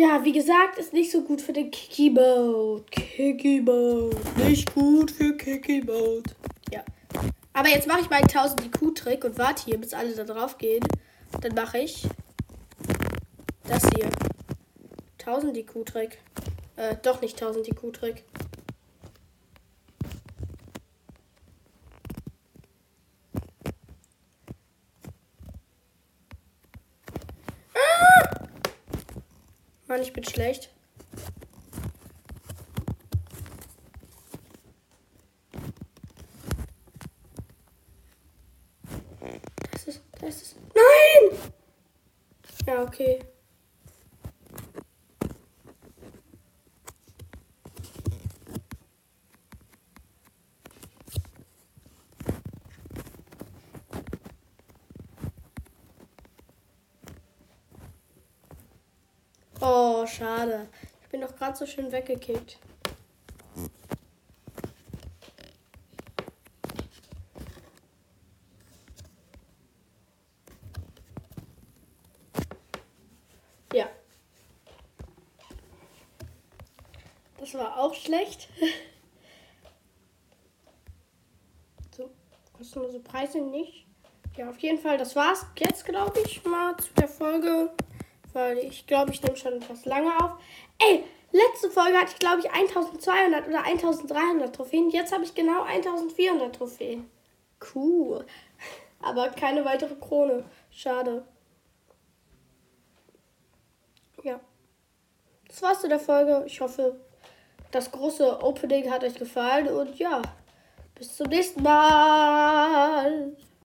Ja, 0.00 0.24
wie 0.24 0.32
gesagt, 0.32 0.78
ist 0.78 0.94
nicht 0.94 1.10
so 1.10 1.20
gut 1.20 1.42
für 1.42 1.52
den 1.52 1.70
Kiki 1.70 2.08
Mode. 2.08 2.82
Kiki 2.90 3.60
Mode. 3.60 4.16
Nicht 4.36 4.74
gut 4.74 5.10
für 5.10 5.36
Kiki 5.36 5.82
Mode. 5.82 6.22
Ja. 6.72 6.82
Aber 7.52 7.68
jetzt 7.68 7.86
mache 7.86 8.00
ich 8.00 8.08
meinen 8.08 8.22
1000 8.22 8.64
IQ-Trick 8.64 9.22
und 9.24 9.36
warte 9.36 9.66
hier, 9.66 9.76
bis 9.76 9.92
alle 9.92 10.14
da 10.14 10.24
drauf 10.24 10.56
gehen. 10.56 10.82
Dann 11.42 11.54
mache 11.54 11.80
ich 11.80 12.08
das 13.68 13.82
hier. 13.94 14.08
1000 15.18 15.58
IQ-Trick. 15.58 16.16
Äh, 16.76 16.96
doch 17.02 17.20
nicht 17.20 17.34
1000 17.34 17.68
IQ-Trick. 17.68 18.24
Mann, 29.90 30.02
ich 30.02 30.12
bin 30.12 30.22
schlecht. 30.22 30.70
Das 39.72 39.88
ist, 39.88 40.00
das 40.20 40.42
ist. 40.42 40.56
Nein! 40.76 41.38
Ja, 42.68 42.84
okay. 42.84 43.18
Oh, 60.02 60.06
schade. 60.06 60.66
Ich 61.02 61.08
bin 61.10 61.20
doch 61.20 61.36
gerade 61.36 61.54
so 61.54 61.66
schön 61.66 61.92
weggekickt. 61.92 62.56
Ja. 73.74 73.90
Das 77.38 77.52
war 77.52 77.76
auch 77.76 77.92
schlecht. 77.92 78.48
so, 81.94 82.10
kostenlose 82.54 83.00
Preise 83.00 83.42
nicht. 83.42 83.84
Ja, 84.38 84.48
auf 84.48 84.58
jeden 84.60 84.78
Fall, 84.78 84.96
das 84.96 85.14
war's 85.14 85.44
jetzt, 85.58 85.84
glaube 85.84 86.20
ich, 86.20 86.42
mal 86.44 86.74
zu 86.78 86.90
der 86.94 87.08
Folge. 87.08 87.70
Weil 88.32 88.58
ich 88.58 88.86
glaube, 88.86 89.12
ich 89.12 89.22
nehme 89.22 89.36
schon 89.36 89.54
etwas 89.54 89.84
lange 89.84 90.16
auf. 90.22 90.32
Ey, 90.78 91.04
letzte 91.32 91.70
Folge 91.70 91.96
hatte 91.98 92.12
ich, 92.12 92.18
glaube 92.18 92.40
ich, 92.40 92.50
1200 92.50 93.48
oder 93.48 93.64
1300 93.64 94.54
Trophäen. 94.54 94.90
Jetzt 94.90 95.12
habe 95.12 95.24
ich 95.24 95.34
genau 95.34 95.62
1400 95.62 96.54
Trophäen. 96.54 97.10
Cool. 97.74 98.24
Aber 99.02 99.28
keine 99.30 99.64
weitere 99.64 99.94
Krone. 99.94 100.44
Schade. 100.70 101.24
Ja. 104.22 104.40
Das 105.48 105.62
war's 105.62 105.80
zu 105.80 105.88
der 105.88 105.98
Folge. 106.00 106.44
Ich 106.46 106.60
hoffe, 106.60 107.00
das 107.70 107.90
große 107.90 108.42
Opening 108.42 108.90
hat 108.90 109.04
euch 109.04 109.14
gefallen 109.14 109.68
und 109.68 109.98
ja, 109.98 110.22
bis 110.94 111.16
zum 111.16 111.28
nächsten 111.28 111.62
Mal. 111.62 113.36